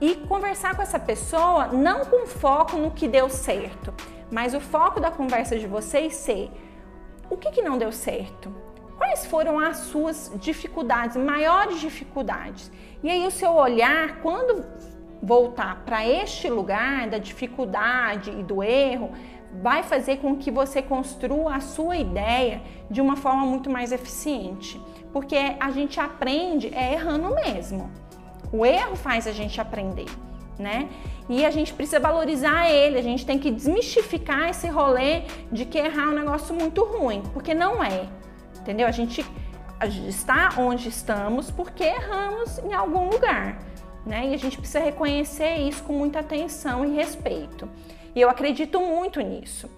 e 0.00 0.16
conversar 0.16 0.74
com 0.74 0.82
essa 0.82 0.98
pessoa 0.98 1.68
não 1.68 2.04
com 2.04 2.26
foco 2.26 2.76
no 2.76 2.90
que 2.90 3.06
deu 3.06 3.30
certo, 3.30 3.94
mas 4.34 4.52
o 4.52 4.58
foco 4.58 4.98
da 4.98 5.12
conversa 5.12 5.56
de 5.56 5.64
vocês 5.64 6.12
ser 6.12 6.50
o 7.30 7.36
que, 7.36 7.52
que 7.52 7.62
não 7.62 7.78
deu 7.78 7.92
certo? 7.92 8.52
Quais 8.98 9.24
foram 9.26 9.60
as 9.60 9.76
suas 9.76 10.32
dificuldades, 10.40 11.16
maiores 11.16 11.80
dificuldades? 11.80 12.68
E 13.00 13.08
aí 13.08 13.24
o 13.24 13.30
seu 13.30 13.52
olhar, 13.52 14.20
quando 14.22 14.66
voltar 15.22 15.84
para 15.84 16.04
este 16.04 16.48
lugar 16.50 17.08
da 17.08 17.18
dificuldade 17.18 18.32
e 18.32 18.42
do 18.42 18.60
erro, 18.60 19.12
vai 19.62 19.84
fazer 19.84 20.16
com 20.16 20.36
que 20.36 20.50
você 20.50 20.82
construa 20.82 21.54
a 21.54 21.60
sua 21.60 21.96
ideia 21.96 22.60
de 22.90 23.00
uma 23.00 23.14
forma 23.14 23.46
muito 23.46 23.70
mais 23.70 23.92
eficiente. 23.92 24.82
Porque 25.12 25.36
a 25.60 25.70
gente 25.70 26.00
aprende 26.00 26.74
é 26.74 26.92
errando 26.94 27.32
mesmo. 27.36 27.88
O 28.52 28.66
erro 28.66 28.96
faz 28.96 29.28
a 29.28 29.32
gente 29.32 29.60
aprender, 29.60 30.10
né? 30.58 30.88
E 31.28 31.44
a 31.44 31.50
gente 31.50 31.72
precisa 31.72 31.98
valorizar 31.98 32.70
ele, 32.70 32.98
a 32.98 33.02
gente 33.02 33.24
tem 33.24 33.38
que 33.38 33.50
desmistificar 33.50 34.50
esse 34.50 34.68
rolê 34.68 35.22
de 35.50 35.64
que 35.64 35.78
errar 35.78 36.04
é 36.04 36.08
um 36.08 36.14
negócio 36.14 36.54
muito 36.54 36.84
ruim, 36.84 37.22
porque 37.32 37.54
não 37.54 37.82
é. 37.82 38.06
Entendeu? 38.60 38.86
A 38.86 38.90
gente, 38.90 39.24
está 40.08 40.54
onde 40.58 40.88
estamos 40.88 41.50
porque 41.50 41.84
erramos 41.84 42.58
em 42.58 42.72
algum 42.72 43.10
lugar, 43.10 43.58
né? 44.06 44.28
E 44.28 44.34
a 44.34 44.38
gente 44.38 44.56
precisa 44.56 44.80
reconhecer 44.80 45.56
isso 45.56 45.82
com 45.82 45.92
muita 45.92 46.20
atenção 46.20 46.84
e 46.84 46.94
respeito. 46.94 47.68
E 48.14 48.20
eu 48.20 48.30
acredito 48.30 48.80
muito 48.80 49.20
nisso. 49.20 49.68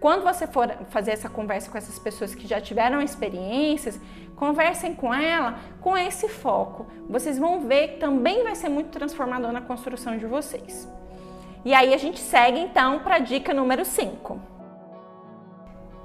Quando 0.00 0.22
você 0.22 0.46
for 0.46 0.68
fazer 0.90 1.12
essa 1.12 1.28
conversa 1.28 1.70
com 1.70 1.78
essas 1.78 1.98
pessoas 1.98 2.34
que 2.34 2.46
já 2.46 2.60
tiveram 2.60 3.00
experiências, 3.00 3.98
conversem 4.36 4.94
com 4.94 5.12
ela 5.12 5.58
com 5.80 5.96
esse 5.96 6.28
foco. 6.28 6.86
Vocês 7.08 7.38
vão 7.38 7.60
ver 7.60 7.88
que 7.88 7.96
também 7.98 8.44
vai 8.44 8.54
ser 8.54 8.68
muito 8.68 8.90
transformador 8.90 9.52
na 9.52 9.62
construção 9.62 10.16
de 10.16 10.26
vocês. 10.26 10.88
E 11.64 11.74
aí 11.74 11.92
a 11.94 11.96
gente 11.96 12.20
segue 12.20 12.60
então 12.60 13.00
para 13.00 13.16
a 13.16 13.18
dica 13.18 13.52
número 13.52 13.84
5. 13.84 14.38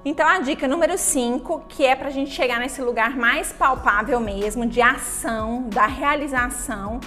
Então 0.04 0.27
a 0.27 0.39
dica 0.39 0.67
número 0.67 0.97
5, 0.97 1.65
que 1.67 1.86
é 1.86 1.95
para 1.95 2.08
a 2.08 2.12
gente 2.12 2.32
chegar 2.32 2.60
nesse 2.60 2.82
lugar 2.82 3.15
mais 3.15 3.54
palpável 3.54 4.19
mesmo, 4.19 4.65
de 4.65 4.82
ação, 4.82 5.69
da 5.69 5.86
realização, 5.86 6.99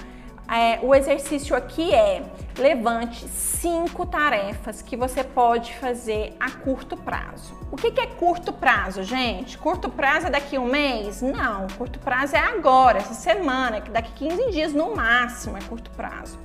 é, 0.48 0.78
o 0.82 0.94
exercício 0.94 1.56
aqui 1.56 1.94
é 1.94 2.22
levante 2.58 3.26
cinco 3.28 4.04
tarefas 4.04 4.82
que 4.82 4.96
você 4.96 5.24
pode 5.24 5.74
fazer 5.76 6.36
a 6.38 6.50
curto 6.50 6.96
prazo. 6.96 7.58
O 7.72 7.76
que, 7.76 7.90
que 7.90 8.00
é 8.00 8.06
curto 8.06 8.52
prazo, 8.52 9.02
gente? 9.02 9.56
Curto 9.56 9.88
prazo 9.88 10.26
é 10.26 10.30
daqui 10.30 10.58
um 10.58 10.66
mês? 10.66 11.22
Não, 11.22 11.66
curto 11.78 11.98
prazo 11.98 12.36
é 12.36 12.38
agora, 12.38 12.98
essa 12.98 13.14
semana, 13.14 13.80
que 13.80 13.90
daqui 13.90 14.28
15 14.28 14.50
dias 14.50 14.72
no 14.74 14.94
máximo 14.94 15.56
é 15.56 15.62
curto 15.62 15.90
prazo. 15.92 16.38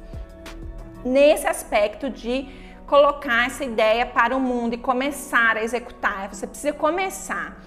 Nesse 1.04 1.46
aspecto 1.46 2.10
de 2.10 2.48
colocar 2.88 3.48
essa 3.48 3.64
ideia 3.66 4.06
para 4.06 4.36
o 4.36 4.40
mundo 4.40 4.74
e 4.74 4.78
começar 4.78 5.58
a 5.58 5.64
executar, 5.64 6.34
você 6.34 6.48
precisa 6.48 6.74
começar. 6.74 7.62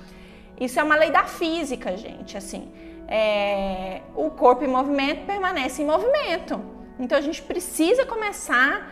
Isso 0.59 0.81
é 0.81 0.83
uma 0.83 0.97
lei 0.97 1.11
da 1.11 1.25
física, 1.25 1.97
gente, 1.97 2.37
assim 2.39 2.73
é, 3.09 4.03
o 4.15 4.31
corpo 4.31 4.65
em 4.65 4.69
movimento 4.69 5.27
permanece 5.27 5.83
em 5.83 5.87
movimento. 5.87 6.61
Então 6.99 7.17
a 7.17 7.21
gente 7.21 7.43
precisa 7.43 8.07
começar 8.07 8.91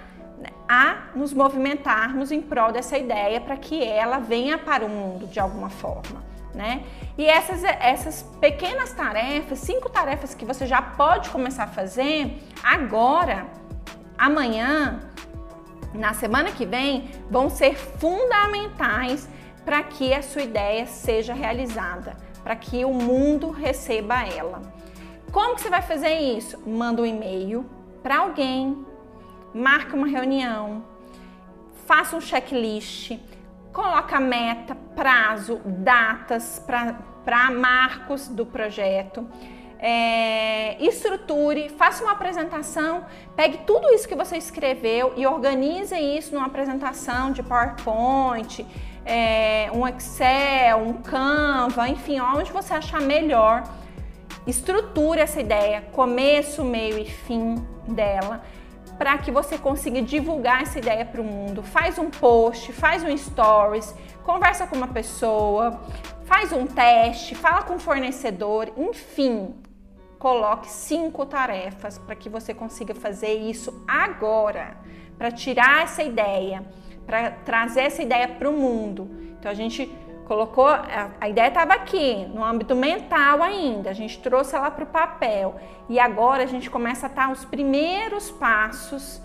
a 0.68 1.08
nos 1.14 1.32
movimentarmos 1.32 2.30
em 2.30 2.40
prol 2.40 2.72
dessa 2.72 2.96
ideia 2.96 3.40
para 3.40 3.56
que 3.56 3.82
ela 3.82 4.18
venha 4.18 4.56
para 4.58 4.84
o 4.84 4.88
mundo 4.88 5.26
de 5.26 5.40
alguma 5.40 5.70
forma. 5.70 6.22
Né? 6.54 6.84
E 7.16 7.26
essas, 7.26 7.62
essas 7.62 8.22
pequenas 8.40 8.92
tarefas, 8.92 9.60
cinco 9.60 9.88
tarefas 9.88 10.34
que 10.34 10.44
você 10.44 10.66
já 10.66 10.82
pode 10.82 11.30
começar 11.30 11.64
a 11.64 11.68
fazer 11.68 12.38
agora, 12.62 13.46
amanhã, 14.18 15.00
na 15.94 16.12
semana 16.12 16.50
que 16.50 16.66
vem, 16.66 17.10
vão 17.30 17.48
ser 17.48 17.76
fundamentais 17.76 19.28
para 19.64 19.82
que 19.82 20.12
a 20.12 20.22
sua 20.22 20.42
ideia 20.42 20.86
seja 20.86 21.32
realizada 21.32 22.16
para 22.50 22.56
que 22.56 22.84
o 22.84 22.92
mundo 22.92 23.50
receba 23.50 24.26
ela. 24.26 24.60
Como 25.30 25.54
que 25.54 25.60
você 25.60 25.70
vai 25.70 25.82
fazer 25.82 26.14
isso? 26.18 26.58
Manda 26.68 27.00
um 27.00 27.06
e-mail 27.06 27.64
para 28.02 28.18
alguém, 28.18 28.84
marca 29.54 29.94
uma 29.94 30.08
reunião, 30.08 30.82
faça 31.86 32.16
um 32.16 32.20
checklist, 32.20 33.16
coloca 33.72 34.18
meta, 34.18 34.74
prazo, 34.96 35.60
datas 35.64 36.60
para 37.24 37.50
marcos 37.52 38.26
do 38.26 38.44
projeto. 38.44 39.24
É, 39.78 40.76
estruture, 40.84 41.68
faça 41.68 42.02
uma 42.02 42.14
apresentação, 42.14 43.06
pegue 43.36 43.58
tudo 43.58 43.88
isso 43.94 44.08
que 44.08 44.16
você 44.16 44.36
escreveu 44.36 45.12
e 45.16 45.24
organize 45.24 45.96
isso 45.96 46.34
numa 46.34 46.46
apresentação 46.46 47.30
de 47.30 47.44
PowerPoint, 47.44 48.66
é, 49.04 49.70
um 49.72 49.86
Excel, 49.86 50.78
um 50.78 50.94
Canva, 50.94 51.88
enfim, 51.88 52.20
onde 52.20 52.52
você 52.52 52.74
achar 52.74 53.00
melhor. 53.00 53.64
Estruture 54.46 55.20
essa 55.20 55.40
ideia, 55.40 55.82
começo, 55.92 56.64
meio 56.64 56.98
e 56.98 57.04
fim 57.04 57.56
dela, 57.86 58.42
para 58.98 59.18
que 59.18 59.30
você 59.30 59.58
consiga 59.58 60.00
divulgar 60.00 60.62
essa 60.62 60.78
ideia 60.78 61.04
para 61.04 61.20
o 61.20 61.24
mundo. 61.24 61.62
Faz 61.62 61.98
um 61.98 62.10
post, 62.10 62.72
faz 62.72 63.02
um 63.02 63.16
stories, 63.16 63.94
conversa 64.24 64.66
com 64.66 64.76
uma 64.76 64.88
pessoa, 64.88 65.80
faz 66.24 66.52
um 66.52 66.66
teste, 66.66 67.34
fala 67.34 67.62
com 67.62 67.74
o 67.74 67.78
fornecedor, 67.78 68.72
enfim, 68.76 69.54
coloque 70.18 70.70
cinco 70.70 71.26
tarefas 71.26 71.98
para 71.98 72.14
que 72.14 72.28
você 72.28 72.54
consiga 72.54 72.94
fazer 72.94 73.34
isso 73.34 73.84
agora, 73.86 74.76
para 75.18 75.30
tirar 75.30 75.82
essa 75.82 76.02
ideia 76.02 76.62
para 77.10 77.32
trazer 77.44 77.80
essa 77.80 78.00
ideia 78.00 78.28
para 78.28 78.48
o 78.48 78.52
mundo. 78.52 79.10
Então 79.36 79.50
a 79.50 79.54
gente 79.54 79.90
colocou, 80.26 80.68
a, 80.68 81.28
ideia 81.28 81.48
estava 81.48 81.74
aqui, 81.74 82.24
no 82.26 82.44
âmbito 82.44 82.76
mental 82.76 83.42
ainda, 83.42 83.90
a 83.90 83.92
gente 83.92 84.20
trouxe 84.20 84.54
ela 84.54 84.70
para 84.70 84.84
o 84.84 84.86
papel 84.86 85.56
e 85.88 85.98
agora 85.98 86.44
a 86.44 86.46
gente 86.46 86.70
começa 86.70 87.06
a 87.06 87.08
dar 87.08 87.32
os 87.32 87.44
primeiros 87.44 88.30
passos 88.30 89.20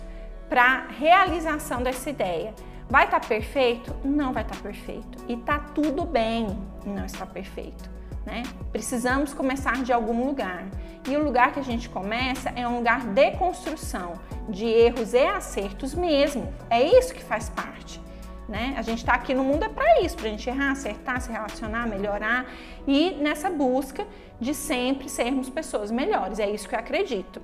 para 0.48 0.88
realização 0.98 1.80
dessa 1.80 2.10
ideia. 2.10 2.52
Vai 2.90 3.04
estar 3.04 3.20
tá 3.20 3.28
perfeito? 3.28 3.94
Não 4.04 4.32
vai 4.32 4.42
estar 4.42 4.56
tá 4.56 4.62
perfeito. 4.62 5.24
E 5.28 5.36
tá 5.36 5.60
tudo 5.72 6.04
bem 6.04 6.58
não 6.84 7.04
estar 7.04 7.26
perfeito. 7.26 7.95
Né? 8.26 8.42
Precisamos 8.72 9.32
começar 9.32 9.84
de 9.84 9.92
algum 9.92 10.26
lugar. 10.26 10.66
E 11.08 11.16
o 11.16 11.22
lugar 11.22 11.52
que 11.52 11.60
a 11.60 11.62
gente 11.62 11.88
começa 11.88 12.50
é 12.56 12.66
um 12.66 12.78
lugar 12.78 13.06
de 13.06 13.30
construção, 13.32 14.14
de 14.48 14.66
erros 14.66 15.14
e 15.14 15.24
acertos 15.24 15.94
mesmo. 15.94 16.52
É 16.68 16.82
isso 16.82 17.14
que 17.14 17.22
faz 17.22 17.48
parte. 17.48 18.00
Né? 18.48 18.74
A 18.76 18.82
gente 18.82 18.98
está 18.98 19.14
aqui 19.14 19.32
no 19.32 19.44
mundo 19.44 19.64
é 19.64 19.68
para 19.68 20.00
isso, 20.02 20.16
para 20.16 20.26
a 20.26 20.30
gente 20.30 20.48
errar, 20.48 20.72
acertar, 20.72 21.20
se 21.20 21.30
relacionar, 21.30 21.86
melhorar 21.86 22.46
e 22.86 23.12
nessa 23.12 23.48
busca 23.48 24.06
de 24.40 24.54
sempre 24.54 25.08
sermos 25.08 25.48
pessoas 25.48 25.92
melhores. 25.92 26.40
É 26.40 26.50
isso 26.50 26.68
que 26.68 26.74
eu 26.74 26.78
acredito. 26.78 27.40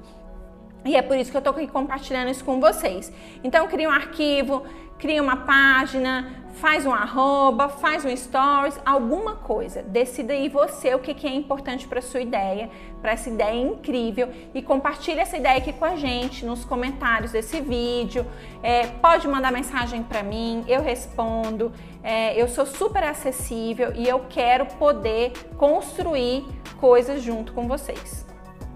E 0.84 0.96
é 0.96 1.02
por 1.02 1.16
isso 1.16 1.30
que 1.30 1.36
eu 1.36 1.40
estou 1.40 1.52
aqui 1.54 1.66
compartilhando 1.66 2.30
isso 2.30 2.44
com 2.44 2.60
vocês. 2.60 3.12
Então, 3.44 3.68
cria 3.68 3.88
um 3.88 3.92
arquivo, 3.92 4.64
cria 4.98 5.22
uma 5.22 5.36
página, 5.36 6.42
faz 6.54 6.86
um 6.86 6.92
arroba, 6.92 7.68
faz 7.68 8.04
um 8.04 8.16
stories, 8.16 8.78
alguma 8.84 9.36
coisa. 9.36 9.82
Decida 9.82 10.32
aí 10.32 10.48
você 10.48 10.94
o 10.94 10.98
que, 10.98 11.14
que 11.14 11.26
é 11.26 11.34
importante 11.34 11.88
para 11.88 12.00
sua 12.00 12.20
ideia, 12.20 12.70
para 13.00 13.12
essa 13.12 13.28
ideia 13.28 13.60
incrível 13.60 14.28
e 14.54 14.62
compartilhe 14.62 15.20
essa 15.20 15.36
ideia 15.36 15.58
aqui 15.58 15.72
com 15.72 15.84
a 15.84 15.96
gente 15.96 16.44
nos 16.44 16.64
comentários 16.64 17.32
desse 17.32 17.60
vídeo. 17.60 18.26
É, 18.62 18.86
pode 18.86 19.26
mandar 19.26 19.50
mensagem 19.50 20.02
para 20.02 20.22
mim, 20.22 20.64
eu 20.68 20.82
respondo. 20.82 21.72
É, 22.02 22.40
eu 22.40 22.48
sou 22.48 22.66
super 22.66 23.02
acessível 23.02 23.92
e 23.94 24.08
eu 24.08 24.20
quero 24.28 24.66
poder 24.66 25.32
construir 25.56 26.44
coisas 26.78 27.22
junto 27.22 27.52
com 27.52 27.66
vocês. 27.66 28.31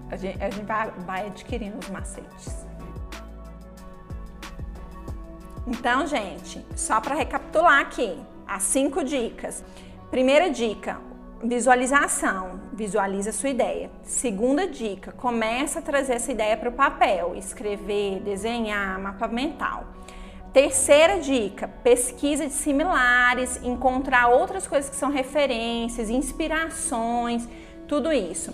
A 0.09 0.15
gente, 0.15 0.41
a 0.41 0.49
gente 0.49 0.65
vai, 0.65 0.91
vai 1.05 1.27
adquirindo 1.27 1.77
os 1.77 1.89
macetes. 1.89 2.65
Então, 5.65 6.07
gente, 6.07 6.65
só 6.75 7.01
para 7.01 7.13
recapitular 7.15 7.81
aqui, 7.81 8.17
as 8.47 8.63
cinco 8.63 9.03
dicas. 9.03 9.63
Primeira 10.09 10.49
dica, 10.49 10.97
visualização. 11.43 12.61
Visualiza 12.71 13.31
sua 13.31 13.49
ideia. 13.49 13.91
Segunda 14.03 14.65
dica, 14.67 15.11
começa 15.11 15.79
a 15.79 15.81
trazer 15.81 16.13
essa 16.13 16.31
ideia 16.31 16.55
para 16.55 16.69
o 16.69 16.71
papel, 16.71 17.35
escrever, 17.35 18.21
desenhar, 18.21 18.97
mapa 18.99 19.27
mental. 19.27 19.87
Terceira 20.53 21.19
dica, 21.19 21.67
pesquisa 21.67 22.47
de 22.47 22.53
similares, 22.53 23.59
encontrar 23.61 24.29
outras 24.29 24.65
coisas 24.65 24.89
que 24.89 24.95
são 24.95 25.11
referências, 25.11 26.09
inspirações, 26.09 27.47
tudo 27.87 28.11
isso. 28.13 28.53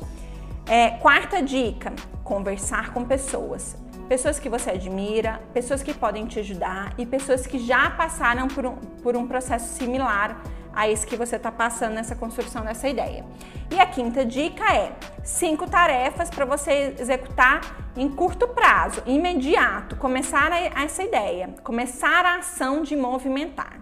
É, 0.66 0.92
quarta 0.92 1.42
dica: 1.42 1.94
conversar 2.24 2.94
com 2.94 3.04
pessoas. 3.04 3.76
Pessoas 4.08 4.40
que 4.40 4.50
você 4.50 4.72
admira, 4.72 5.42
pessoas 5.54 5.82
que 5.82 5.94
podem 5.94 6.26
te 6.26 6.40
ajudar 6.40 6.94
e 6.98 7.06
pessoas 7.06 7.48
que 7.48 7.58
já 7.58 7.90
passaram 7.90 8.48
por 8.48 8.66
um, 8.66 8.76
por 8.76 9.16
um 9.16 9.28
processo 9.28 9.74
similar 9.76 10.42
a 10.74 10.90
esse 10.90 11.06
que 11.06 11.16
você 11.16 11.36
está 11.36 11.52
passando 11.52 11.94
nessa 11.94 12.16
construção 12.16 12.64
dessa 12.64 12.88
ideia. 12.88 13.26
E 13.72 13.80
a 13.80 13.86
quinta 13.86 14.26
dica 14.26 14.64
é 14.74 14.94
cinco 15.24 15.70
tarefas 15.70 16.30
para 16.30 16.46
você 16.46 16.96
executar 17.00 17.62
em 17.96 18.10
curto 18.10 18.48
prazo, 18.48 19.02
imediato, 19.06 19.96
começar 19.96 20.52
a, 20.52 20.84
essa 20.84 21.04
ideia, 21.04 21.50
começar 21.64 22.26
a 22.26 22.38
ação 22.38 22.82
de 22.82 22.96
movimentar. 22.96 23.80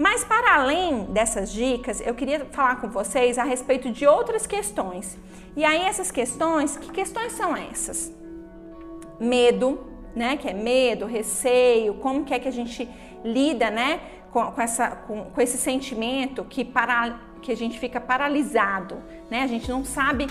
Mas 0.00 0.24
para 0.24 0.54
além 0.54 1.04
dessas 1.12 1.52
dicas, 1.52 2.00
eu 2.00 2.14
queria 2.14 2.46
falar 2.52 2.80
com 2.80 2.88
vocês 2.88 3.36
a 3.36 3.44
respeito 3.44 3.90
de 3.90 4.06
outras 4.06 4.46
questões. 4.46 5.18
E 5.54 5.62
aí 5.62 5.82
essas 5.82 6.10
questões, 6.10 6.78
que 6.78 6.90
questões 6.90 7.32
são 7.32 7.54
essas? 7.54 8.10
Medo, 9.20 9.78
né? 10.16 10.38
Que 10.38 10.48
é 10.48 10.54
medo, 10.54 11.04
receio, 11.04 11.92
como 11.96 12.24
que 12.24 12.32
é 12.32 12.38
que 12.38 12.48
a 12.48 12.50
gente 12.50 12.88
lida, 13.22 13.70
né? 13.70 14.00
Com, 14.32 14.50
com 14.50 14.62
essa, 14.62 14.88
com, 15.06 15.24
com, 15.26 15.40
esse 15.42 15.58
sentimento 15.58 16.44
que, 16.44 16.64
para, 16.64 17.20
que 17.42 17.52
a 17.52 17.56
gente 17.56 17.78
fica 17.78 18.00
paralisado, 18.00 19.02
né? 19.30 19.42
A 19.42 19.46
gente 19.46 19.68
não 19.68 19.84
sabe 19.84 20.28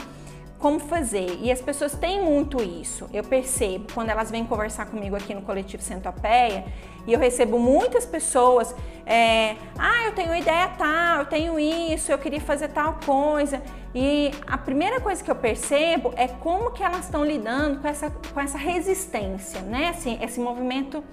como 0.60 0.80
fazer. 0.80 1.40
E 1.42 1.52
as 1.52 1.62
pessoas 1.62 1.94
têm 1.96 2.22
muito 2.22 2.62
isso. 2.62 3.10
Eu 3.14 3.24
percebo 3.24 3.88
quando 3.94 4.10
elas 4.10 4.30
vêm 4.30 4.46
conversar 4.46 4.86
comigo 4.88 5.16
aqui 5.16 5.34
no 5.34 5.42
coletivo 5.42 5.82
Centopeia 5.82 6.66
e 7.08 7.14
eu 7.14 7.20
recebo 7.20 7.58
muitas 7.58 8.06
pessoas, 8.06 8.76
é, 9.06 9.56
ah, 9.78 10.04
eu 10.06 10.14
tenho 10.14 10.36
ideia 10.36 10.68
tal, 10.78 11.20
eu 11.20 11.26
tenho 11.26 11.58
isso, 11.58 12.12
eu 12.12 12.18
queria 12.18 12.42
fazer 12.42 12.68
tal 12.68 13.00
coisa. 13.06 13.64
E 13.96 14.32
a 14.46 14.58
primeira 14.58 15.00
coisa 15.00 15.24
que 15.24 15.32
eu 15.32 15.36
percebo 15.36 16.14
é 16.16 16.28
como 16.28 16.72
que 16.72 16.84
elas 16.84 17.06
estão 17.06 17.24
lidando 17.26 17.80
com 17.80 17.88
essa, 17.88 18.12
com 18.12 18.40
essa 18.40 18.58
resistência, 18.58 19.62
né? 19.62 19.90
Assim, 19.90 20.20
esse 20.22 20.40
movimento. 20.40 21.04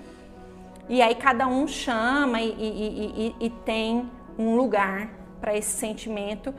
E 0.89 1.01
aí 1.01 1.15
cada 1.15 1.47
um 1.47 1.67
chama 1.67 2.41
e, 2.41 2.51
e, 2.51 3.35
e, 3.41 3.47
e 3.47 3.51
tem 3.51 4.11
um 4.39 4.57
lugar 4.57 5.09
para 5.41 5.57
esse 5.57 5.71
sentimento 5.71 6.55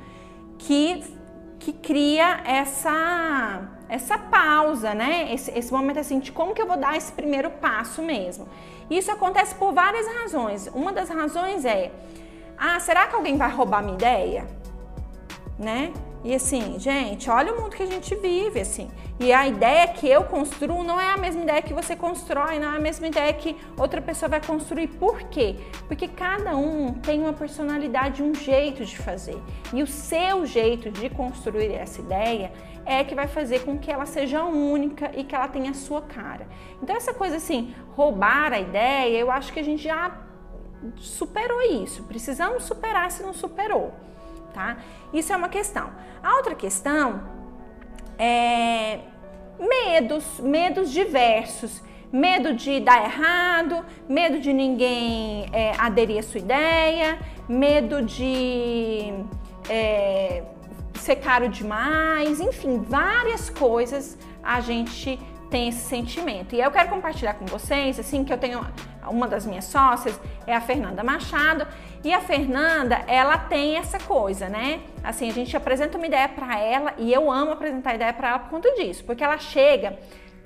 que 0.58 1.17
que 1.60 1.74
cria 1.74 2.42
essa 2.46 3.62
essa 3.90 4.18
pausa, 4.18 4.94
né? 4.94 5.34
Esse, 5.34 5.50
esse 5.58 5.72
momento 5.72 6.00
assim 6.00 6.20
de 6.20 6.32
como 6.32 6.54
que 6.54 6.62
eu 6.62 6.68
vou 6.68 6.78
dar 6.78 6.98
esse 6.98 7.12
primeiro 7.12 7.50
passo 7.50 8.02
mesmo. 8.02 8.48
Isso 8.90 9.12
acontece 9.12 9.56
por 9.56 9.74
várias 9.74 10.06
razões. 10.08 10.68
Uma 10.74 10.92
das 10.92 11.10
razões 11.10 11.64
é, 11.66 11.92
ah, 12.58 12.80
será 12.80 13.08
que 13.08 13.16
alguém 13.16 13.38
vai 13.38 13.50
roubar 13.50 13.82
minha 13.82 13.96
ideia? 13.96 14.48
Né? 15.58 15.94
E 16.24 16.34
assim, 16.34 16.80
gente, 16.80 17.30
olha 17.30 17.54
o 17.54 17.62
mundo 17.62 17.76
que 17.76 17.84
a 17.84 17.86
gente 17.86 18.16
vive, 18.16 18.60
assim. 18.60 18.90
E 19.20 19.32
a 19.32 19.48
ideia 19.48 19.88
que 19.88 20.08
eu 20.08 20.24
construo 20.24 20.84
não 20.84 21.00
é 21.00 21.12
a 21.12 21.18
mesma 21.18 21.42
ideia 21.42 21.62
que 21.62 21.74
você 21.74 21.96
constrói, 21.96 22.60
não 22.60 22.74
é 22.74 22.78
a 22.78 22.80
mesma 22.80 23.08
ideia 23.08 23.32
que 23.34 23.56
outra 23.78 24.02
pessoa 24.02 24.30
vai 24.30 24.42
construir. 24.42 24.88
Por 24.88 25.24
quê? 25.24 25.56
Porque 25.88 26.08
cada 26.08 26.56
um 26.56 26.94
tem 26.94 27.22
uma 27.22 27.34
personalidade, 27.34 28.22
um 28.22 28.34
jeito 28.34 28.84
de 28.84 28.98
fazer. 28.98 29.42
E 29.74 29.82
o 29.82 29.88
seu 29.88 30.46
jeito 30.46 30.92
de 30.92 31.10
construir 31.10 31.74
essa 31.74 32.02
ideia 32.02 32.52
é 32.86 33.04
que 33.04 33.16
vai 33.16 33.28
fazer 33.28 33.60
com 33.66 33.78
que 33.78 33.92
ela 33.92 34.06
seja 34.06 34.44
única 34.44 35.12
e 35.16 35.24
que 35.24 35.36
ela 35.36 35.48
tenha 35.48 35.72
a 35.72 35.74
sua 35.74 36.02
cara. 36.02 36.48
Então, 36.82 36.96
essa 36.96 37.14
coisa 37.14 37.38
assim, 37.38 37.74
roubar 37.96 38.54
a 38.54 38.60
ideia, 38.60 39.18
eu 39.18 39.30
acho 39.30 39.52
que 39.52 39.60
a 39.60 39.64
gente 39.64 39.84
já 39.84 40.18
superou 40.96 41.62
isso. 41.62 42.04
Precisamos 42.04 42.64
superar 42.64 43.12
se 43.12 43.24
não 43.24 43.34
superou 43.34 43.94
tá? 44.58 44.78
Isso 45.14 45.32
é 45.32 45.38
uma 45.38 45.50
questão. 45.50 45.92
A 46.24 46.36
outra 46.38 46.56
questão 46.56 47.22
é 48.18 49.00
medos, 49.60 50.40
medos 50.40 50.92
diversos. 50.92 51.84
Medo 52.12 52.54
de 52.54 52.80
dar 52.80 53.04
errado, 53.04 53.86
medo 54.08 54.40
de 54.40 54.54
ninguém 54.54 55.50
é, 55.52 55.74
aderir 55.78 56.20
à 56.20 56.24
sua 56.24 56.40
ideia, 56.40 57.20
medo 57.50 58.02
de 58.02 59.14
é, 59.70 60.42
ser 60.96 61.18
caro 61.18 61.50
demais, 61.50 62.40
enfim, 62.40 62.80
várias 62.80 63.50
coisas 63.50 64.18
a 64.42 64.62
gente 64.62 65.20
tem 65.50 65.68
esse 65.68 65.82
sentimento. 65.82 66.56
E 66.56 66.62
eu 66.62 66.72
quero 66.72 66.88
compartilhar 66.88 67.34
com 67.34 67.46
vocês, 67.46 68.00
assim, 68.00 68.24
que 68.24 68.32
eu 68.32 68.38
tenho 68.38 68.66
uma 69.10 69.28
das 69.28 69.46
minhas 69.46 69.66
sócias 69.66 70.20
é 70.46 70.56
a 70.56 70.62
Fernanda 70.62 71.04
Machado, 71.04 71.68
e 72.04 72.14
a 72.14 72.22
Fernanda, 72.22 73.04
ela 73.08 73.38
tem 73.38 73.76
essa 73.76 74.00
coisa, 74.00 74.48
né? 74.48 74.82
Assim, 75.04 75.30
a 75.30 75.34
gente 75.34 75.58
apresenta 75.58 75.98
uma 75.98 76.08
ideia 76.08 76.30
para 76.30 76.58
ela 76.60 76.94
e 76.98 77.12
eu 77.12 77.32
amo 77.32 77.52
apresentar 77.52 77.96
ideia 77.96 78.14
para 78.14 78.30
ela 78.30 78.40
por 78.40 78.50
conta 78.50 78.72
disso, 78.76 79.04
porque 79.04 79.24
ela 79.24 79.38
chega 79.38 79.98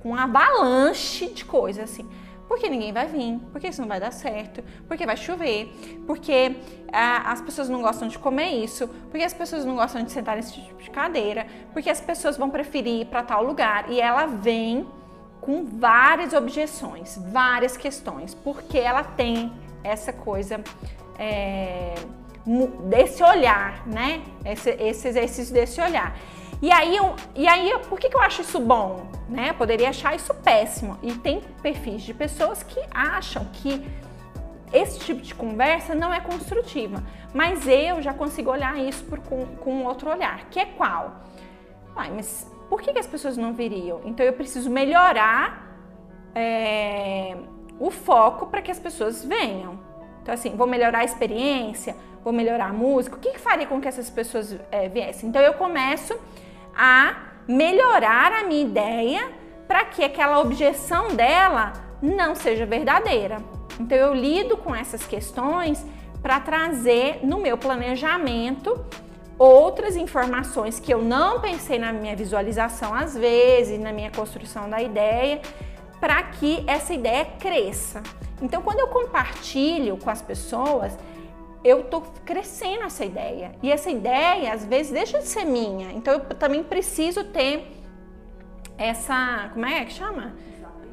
com 0.02 0.10
uma 0.10 0.24
avalanche 0.24 1.28
de 1.28 1.46
coisas 1.46 1.92
assim. 1.92 2.10
Porque 2.48 2.68
ninguém 2.68 2.92
vai 2.92 3.08
vir, 3.08 3.40
porque 3.52 3.68
isso 3.68 3.80
não 3.80 3.88
vai 3.88 4.00
dar 4.00 4.12
certo, 4.12 4.62
porque 4.88 5.06
vai 5.06 5.16
chover, 5.16 5.74
porque 6.06 6.58
ah, 6.92 7.32
as 7.32 7.42
pessoas 7.42 7.70
não 7.70 7.82
gostam 7.82 8.10
de 8.10 8.20
comer 8.20 8.50
isso, 8.64 8.90
porque 9.10 9.24
as 9.24 9.34
pessoas 9.34 9.64
não 9.64 9.76
gostam 9.76 10.04
de 10.04 10.12
sentar 10.12 10.36
nesse 10.36 10.54
tipo 10.54 10.82
de 10.82 10.90
cadeira, 10.90 11.48
porque 11.72 11.90
as 11.90 12.02
pessoas 12.02 12.36
vão 12.38 12.50
preferir 12.50 13.02
ir 13.02 13.06
para 13.06 13.24
tal 13.24 13.44
lugar. 13.44 13.90
E 13.90 14.02
ela 14.02 14.26
vem 14.26 14.86
com 15.42 15.66
várias 15.66 16.34
objeções, 16.34 17.18
várias 17.32 17.76
questões, 17.76 18.36
porque 18.36 18.78
ela 18.78 19.04
tem 19.04 19.52
essa 19.84 20.14
coisa 20.14 20.64
é, 21.18 21.96
desse 22.86 23.24
olhar, 23.24 23.86
né? 23.88 24.22
Esse, 24.46 24.70
esse 24.70 25.08
exercício 25.08 25.54
desse 25.54 25.82
olhar. 25.82 26.16
E 26.62 26.72
aí, 26.72 26.96
eu, 26.96 27.16
e 27.36 27.48
aí, 27.48 27.74
por 27.90 28.00
que, 28.00 28.08
que 28.08 28.16
eu 28.16 28.22
acho 28.22 28.42
isso 28.42 28.60
bom? 28.60 29.08
Né? 29.28 29.50
Eu 29.50 29.56
poderia 29.56 29.90
achar 29.90 30.16
isso 30.16 30.32
péssimo. 30.36 30.96
E 31.02 31.12
tem 31.14 31.42
perfis 31.60 32.04
de 32.04 32.14
pessoas 32.14 32.62
que 32.62 32.80
acham 32.94 33.46
que 33.46 33.84
esse 34.72 35.00
tipo 35.00 35.22
de 35.22 35.34
conversa 35.34 35.96
não 35.96 36.14
é 36.14 36.20
construtiva. 36.20 37.04
Mas 37.34 37.68
eu 37.68 38.00
já 38.00 38.14
consigo 38.14 38.52
olhar 38.52 38.78
isso 38.78 39.04
por, 39.06 39.20
com, 39.20 39.46
com 39.58 39.86
outro 39.86 40.10
olhar, 40.10 40.46
que 40.52 40.60
é 40.60 40.66
qual? 40.66 41.24
Ai, 41.96 42.12
mas 42.12 42.48
por 42.72 42.82
que, 42.82 42.94
que 42.94 43.00
as 43.00 43.06
pessoas 43.06 43.36
não 43.36 43.52
viriam? 43.52 44.00
Então 44.06 44.26
eu 44.26 44.32
preciso 44.32 44.70
melhorar 44.70 45.76
é, 46.34 47.36
o 47.78 47.92
foco 47.92 48.46
para 48.46 48.62
que 48.62 48.72
as 48.72 48.80
pessoas 48.80 49.26
venham. 49.26 49.78
Então, 50.22 50.34
assim, 50.34 50.56
vou 50.56 50.66
melhorar 50.66 51.00
a 51.00 51.04
experiência, 51.04 51.98
vou 52.24 52.32
melhorar 52.32 52.68
a 52.68 52.74
música. 52.74 53.18
O 53.18 53.20
que, 53.20 53.32
que 53.32 53.40
faria 53.40 53.68
com 53.68 53.82
que 53.82 53.90
essas 53.90 54.10
pessoas 54.10 54.58
é, 54.72 54.88
viessem? 54.88 55.28
Então, 55.28 55.42
eu 55.42 55.56
começo 55.56 56.18
a 56.74 57.18
melhorar 57.46 58.32
a 58.32 58.46
minha 58.46 58.62
ideia 58.62 59.30
para 59.68 59.84
que 59.84 60.02
aquela 60.02 60.40
objeção 60.40 61.10
dela 61.10 61.74
não 62.02 62.36
seja 62.36 62.66
verdadeira. 62.66 63.40
Então, 63.82 63.98
eu 63.98 64.14
lido 64.14 64.56
com 64.56 64.74
essas 64.74 65.06
questões 65.06 65.86
para 66.22 66.40
trazer 66.40 67.20
no 67.22 67.38
meu 67.38 67.58
planejamento 67.58 68.80
outras 69.42 69.96
informações 69.96 70.80
que 70.80 70.94
eu 70.94 71.02
não 71.02 71.42
pensei 71.42 71.80
na 71.80 71.92
minha 71.92 72.16
visualização 72.16 72.94
às 72.94 73.18
vezes, 73.18 73.80
na 73.80 73.92
minha 73.92 74.12
construção 74.12 74.70
da 74.70 74.82
ideia, 74.82 75.42
para 76.00 76.22
que 76.24 76.64
essa 76.68 76.94
ideia 76.94 77.26
cresça. 77.40 78.04
Então, 78.40 78.62
quando 78.62 78.80
eu 78.80 78.88
compartilho 78.88 79.98
com 79.98 80.10
as 80.10 80.22
pessoas, 80.22 80.96
eu 81.64 81.84
tô 81.84 82.02
crescendo 82.24 82.84
essa 82.84 83.04
ideia. 83.04 83.56
E 83.64 83.72
essa 83.72 83.90
ideia, 83.90 84.54
às 84.54 84.64
vezes, 84.66 84.92
deixa 84.92 85.20
de 85.20 85.28
ser 85.28 85.46
minha. 85.46 85.92
Então, 85.92 86.14
eu 86.14 86.20
também 86.36 86.64
preciso 86.64 87.24
ter 87.24 87.66
essa, 88.78 89.50
como 89.54 89.66
é 89.66 89.86
que 89.86 89.94
chama? 89.94 90.36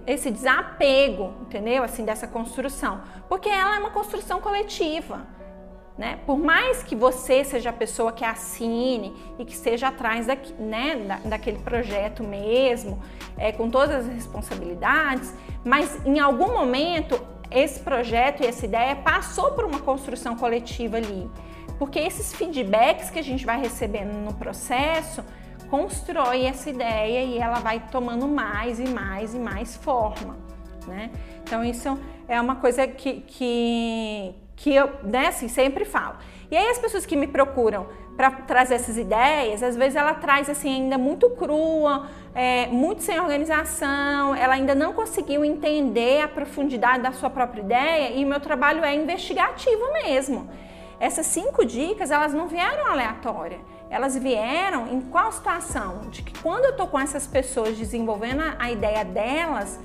Esse 0.06 0.30
desapego, 0.30 1.34
entendeu? 1.42 1.82
Assim, 1.82 2.04
dessa 2.04 2.26
construção. 2.26 3.02
Porque 3.28 3.48
ela 3.48 3.76
é 3.76 3.78
uma 3.78 3.90
construção 3.90 4.40
coletiva. 4.40 5.26
Né? 5.98 6.20
Por 6.24 6.38
mais 6.38 6.84
que 6.84 6.94
você 6.94 7.42
seja 7.42 7.70
a 7.70 7.72
pessoa 7.72 8.12
que 8.12 8.24
assine 8.24 9.12
e 9.36 9.44
que 9.44 9.52
esteja 9.52 9.88
atrás 9.88 10.26
da, 10.26 10.36
né, 10.56 10.94
da, 10.94 11.16
daquele 11.30 11.58
projeto 11.58 12.22
mesmo, 12.22 13.02
é, 13.36 13.50
com 13.50 13.68
todas 13.68 14.06
as 14.06 14.06
responsabilidades, 14.06 15.34
mas 15.64 15.98
em 16.06 16.20
algum 16.20 16.52
momento 16.52 17.20
esse 17.50 17.80
projeto 17.80 18.44
e 18.44 18.46
essa 18.46 18.64
ideia 18.64 18.94
passou 18.94 19.50
por 19.52 19.64
uma 19.64 19.80
construção 19.80 20.36
coletiva 20.36 20.98
ali. 20.98 21.28
Porque 21.80 21.98
esses 21.98 22.32
feedbacks 22.32 23.10
que 23.10 23.18
a 23.18 23.22
gente 23.22 23.44
vai 23.44 23.60
recebendo 23.60 24.12
no 24.12 24.34
processo 24.34 25.24
constrói 25.68 26.44
essa 26.44 26.70
ideia 26.70 27.24
e 27.24 27.38
ela 27.38 27.58
vai 27.58 27.82
tomando 27.90 28.28
mais 28.28 28.78
e 28.78 28.86
mais 28.88 29.34
e 29.34 29.38
mais 29.38 29.76
forma, 29.76 30.36
né? 30.86 31.10
Então 31.42 31.64
isso 31.64 31.98
é 32.26 32.40
uma 32.40 32.56
coisa 32.56 32.86
que, 32.86 33.20
que, 33.20 34.34
que 34.58 34.74
eu 34.74 34.90
né, 35.02 35.28
assim, 35.28 35.48
sempre 35.48 35.84
falo. 35.84 36.16
E 36.50 36.56
aí 36.56 36.68
as 36.68 36.78
pessoas 36.78 37.06
que 37.06 37.16
me 37.16 37.26
procuram 37.26 37.86
para 38.16 38.30
trazer 38.30 38.74
essas 38.74 38.96
ideias, 38.96 39.62
às 39.62 39.76
vezes 39.76 39.94
ela 39.94 40.14
traz 40.14 40.50
assim 40.50 40.82
ainda 40.82 40.98
muito 40.98 41.30
crua, 41.30 42.08
é, 42.34 42.66
muito 42.66 43.02
sem 43.02 43.20
organização, 43.20 44.34
ela 44.34 44.54
ainda 44.54 44.74
não 44.74 44.92
conseguiu 44.92 45.44
entender 45.44 46.22
a 46.22 46.28
profundidade 46.28 47.02
da 47.02 47.12
sua 47.12 47.30
própria 47.30 47.60
ideia 47.60 48.10
e 48.10 48.24
o 48.24 48.28
meu 48.28 48.40
trabalho 48.40 48.84
é 48.84 48.94
investigativo 48.94 49.92
mesmo. 49.92 50.50
Essas 50.98 51.26
cinco 51.26 51.64
dicas, 51.64 52.10
elas 52.10 52.34
não 52.34 52.48
vieram 52.48 52.90
aleatória. 52.90 53.60
Elas 53.88 54.18
vieram 54.18 54.88
em 54.88 55.00
qual 55.00 55.30
situação? 55.30 56.10
De 56.10 56.22
que 56.22 56.36
quando 56.42 56.64
eu 56.64 56.70
estou 56.72 56.88
com 56.88 56.98
essas 56.98 57.26
pessoas 57.26 57.76
desenvolvendo 57.76 58.42
a 58.58 58.70
ideia 58.70 59.04
delas, 59.04 59.78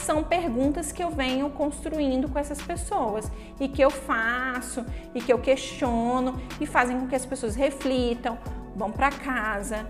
são 0.00 0.22
perguntas 0.24 0.90
que 0.92 1.02
eu 1.02 1.10
venho 1.10 1.48
construindo 1.50 2.28
com 2.28 2.38
essas 2.38 2.60
pessoas 2.60 3.30
e 3.58 3.68
que 3.68 3.82
eu 3.82 3.90
faço 3.90 4.84
e 5.14 5.20
que 5.20 5.32
eu 5.32 5.38
questiono 5.38 6.40
e 6.60 6.66
fazem 6.66 6.98
com 6.98 7.06
que 7.06 7.14
as 7.14 7.24
pessoas 7.24 7.54
reflitam, 7.54 8.38
vão 8.74 8.90
para 8.90 9.10
casa, 9.10 9.86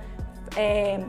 é, 0.57 1.01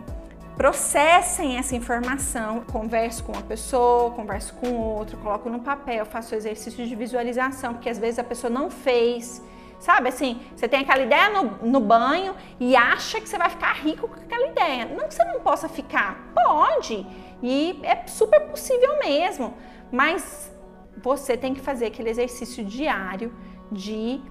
processem 0.55 1.57
essa 1.57 1.75
informação, 1.75 2.61
converso 2.71 3.23
com 3.23 3.31
uma 3.33 3.41
pessoa, 3.41 4.11
converso 4.11 4.53
com 4.55 4.73
outra, 4.73 5.17
coloco 5.17 5.49
no 5.49 5.59
papel, 5.59 6.05
faço 6.05 6.35
exercício 6.35 6.85
de 6.85 6.95
visualização, 6.95 7.73
porque 7.73 7.89
às 7.89 7.97
vezes 7.97 8.19
a 8.19 8.23
pessoa 8.23 8.49
não 8.49 8.69
fez 8.69 9.41
Sabe 9.81 10.09
assim, 10.09 10.39
você 10.55 10.67
tem 10.67 10.81
aquela 10.81 11.01
ideia 11.01 11.29
no, 11.31 11.67
no 11.67 11.79
banho 11.79 12.35
e 12.59 12.75
acha 12.75 13.19
que 13.19 13.27
você 13.27 13.35
vai 13.35 13.49
ficar 13.49 13.73
rico 13.73 14.07
com 14.07 14.13
aquela 14.13 14.47
ideia. 14.47 14.85
Não 14.85 15.07
que 15.07 15.15
você 15.15 15.23
não 15.23 15.39
possa 15.39 15.67
ficar, 15.67 16.31
pode. 16.35 17.03
E 17.41 17.79
é 17.83 18.05
super 18.07 18.41
possível 18.41 18.99
mesmo. 18.99 19.53
Mas 19.91 20.51
você 20.97 21.35
tem 21.35 21.53
que 21.53 21.61
fazer 21.61 21.87
aquele 21.87 22.09
exercício 22.09 22.63
diário 22.63 23.33
de 23.71 24.21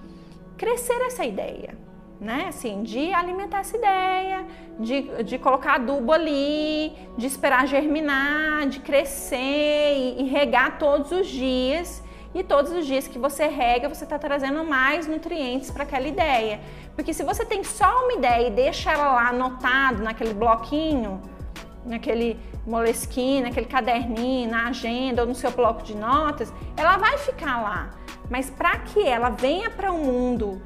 crescer 0.57 1.01
essa 1.03 1.25
ideia. 1.25 1.77
Né? 2.21 2.47
Assim, 2.49 2.83
de 2.83 3.15
alimentar 3.15 3.61
essa 3.61 3.79
ideia, 3.79 4.45
de, 4.79 5.25
de 5.25 5.39
colocar 5.39 5.77
adubo 5.77 6.13
ali, 6.13 6.93
de 7.17 7.27
esperar 7.27 7.67
germinar, 7.67 8.67
de 8.69 8.79
crescer 8.81 9.95
e, 9.97 10.21
e 10.21 10.25
regar 10.29 10.79
todos 10.79 11.11
os 11.13 11.27
dias 11.27 12.03
e 12.35 12.45
todos 12.45 12.71
os 12.73 12.87
dias 12.87 13.09
que 13.09 13.19
você 13.19 13.47
rega, 13.47 13.89
você 13.89 14.05
está 14.05 14.19
trazendo 14.19 14.63
mais 14.65 15.07
nutrientes 15.07 15.71
para 15.71 15.85
aquela 15.85 16.07
ideia. 16.07 16.61
Porque 16.95 17.15
se 17.15 17.25
você 17.25 17.45
tem 17.45 17.65
só 17.65 18.05
uma 18.05 18.13
ideia 18.13 18.49
e 18.49 18.51
deixa 18.51 18.93
ela 18.93 19.13
lá 19.13 19.29
anotado 19.31 20.03
naquele 20.03 20.35
bloquinho, 20.35 21.23
naquele 21.85 22.39
molesquinho, 22.67 23.45
naquele 23.45 23.67
caderninho, 23.67 24.51
na 24.51 24.69
agenda 24.69 25.23
ou 25.23 25.29
no 25.29 25.35
seu 25.35 25.51
bloco 25.51 25.83
de 25.83 25.97
notas, 25.97 26.53
ela 26.77 26.97
vai 26.97 27.19
ficar 27.19 27.63
lá. 27.63 27.91
Mas 28.29 28.49
para 28.51 28.79
que 28.79 29.07
ela 29.07 29.31
venha 29.31 29.71
para 29.71 29.91
o 29.91 29.99
mundo 29.99 30.61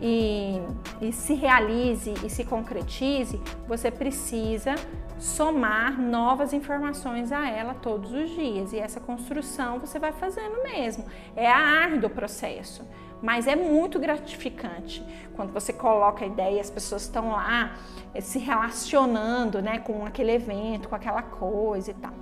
e, 0.00 0.60
e 1.00 1.12
se 1.12 1.34
realize 1.34 2.12
e 2.24 2.28
se 2.28 2.44
concretize, 2.44 3.40
você 3.66 3.90
precisa 3.90 4.74
somar 5.18 5.98
novas 5.98 6.52
informações 6.52 7.32
a 7.32 7.48
ela 7.48 7.74
todos 7.74 8.12
os 8.12 8.30
dias. 8.30 8.72
E 8.72 8.78
essa 8.78 9.00
construção 9.00 9.78
você 9.78 9.98
vai 9.98 10.12
fazendo 10.12 10.62
mesmo. 10.62 11.04
É 11.34 11.50
a 11.50 11.58
árduo 11.58 12.10
processo, 12.10 12.84
mas 13.22 13.46
é 13.46 13.56
muito 13.56 13.98
gratificante 13.98 15.04
quando 15.34 15.52
você 15.52 15.72
coloca 15.72 16.24
a 16.24 16.28
ideia 16.28 16.56
e 16.56 16.60
as 16.60 16.70
pessoas 16.70 17.02
estão 17.02 17.30
lá 17.30 17.76
eh, 18.14 18.20
se 18.20 18.38
relacionando 18.38 19.60
né, 19.60 19.78
com 19.78 20.04
aquele 20.04 20.32
evento, 20.32 20.88
com 20.88 20.94
aquela 20.94 21.22
coisa 21.22 21.90
e 21.90 21.94
tal. 21.94 22.12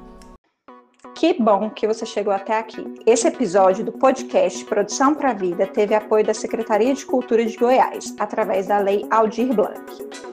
Que 1.15 1.33
bom 1.41 1.71
que 1.71 1.87
você 1.87 2.05
chegou 2.05 2.33
até 2.33 2.59
aqui. 2.59 2.85
Esse 3.07 3.29
episódio 3.29 3.85
do 3.85 3.93
podcast 3.93 4.65
Produção 4.65 5.15
para 5.15 5.31
a 5.31 5.35
Vida 5.35 5.67
teve 5.67 5.95
apoio 5.95 6.25
da 6.25 6.35
Secretaria 6.35 6.93
de 6.93 7.07
Cultura 7.07 7.47
de 7.47 7.57
Goiás, 7.57 8.15
através 8.19 8.67
da 8.67 8.79
Lei 8.79 9.07
Aldir 9.11 9.55
Blanc. 9.55 10.25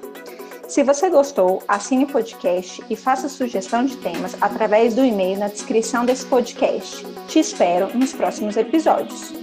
Se 0.68 0.84
você 0.84 1.10
gostou, 1.10 1.62
assine 1.68 2.06
o 2.06 2.08
podcast 2.08 2.84
e 2.90 2.96
faça 2.96 3.30
sugestão 3.30 3.86
de 3.86 3.98
temas 3.98 4.36
através 4.42 4.96
do 4.96 5.04
e-mail 5.06 5.38
na 5.38 5.50
descrição 5.50 6.06
desse 6.06 6.26
podcast. 6.26 7.06
Te 7.28 7.40
espero 7.40 7.96
nos 7.96 8.14
próximos 8.14 8.58
episódios. 8.58 9.34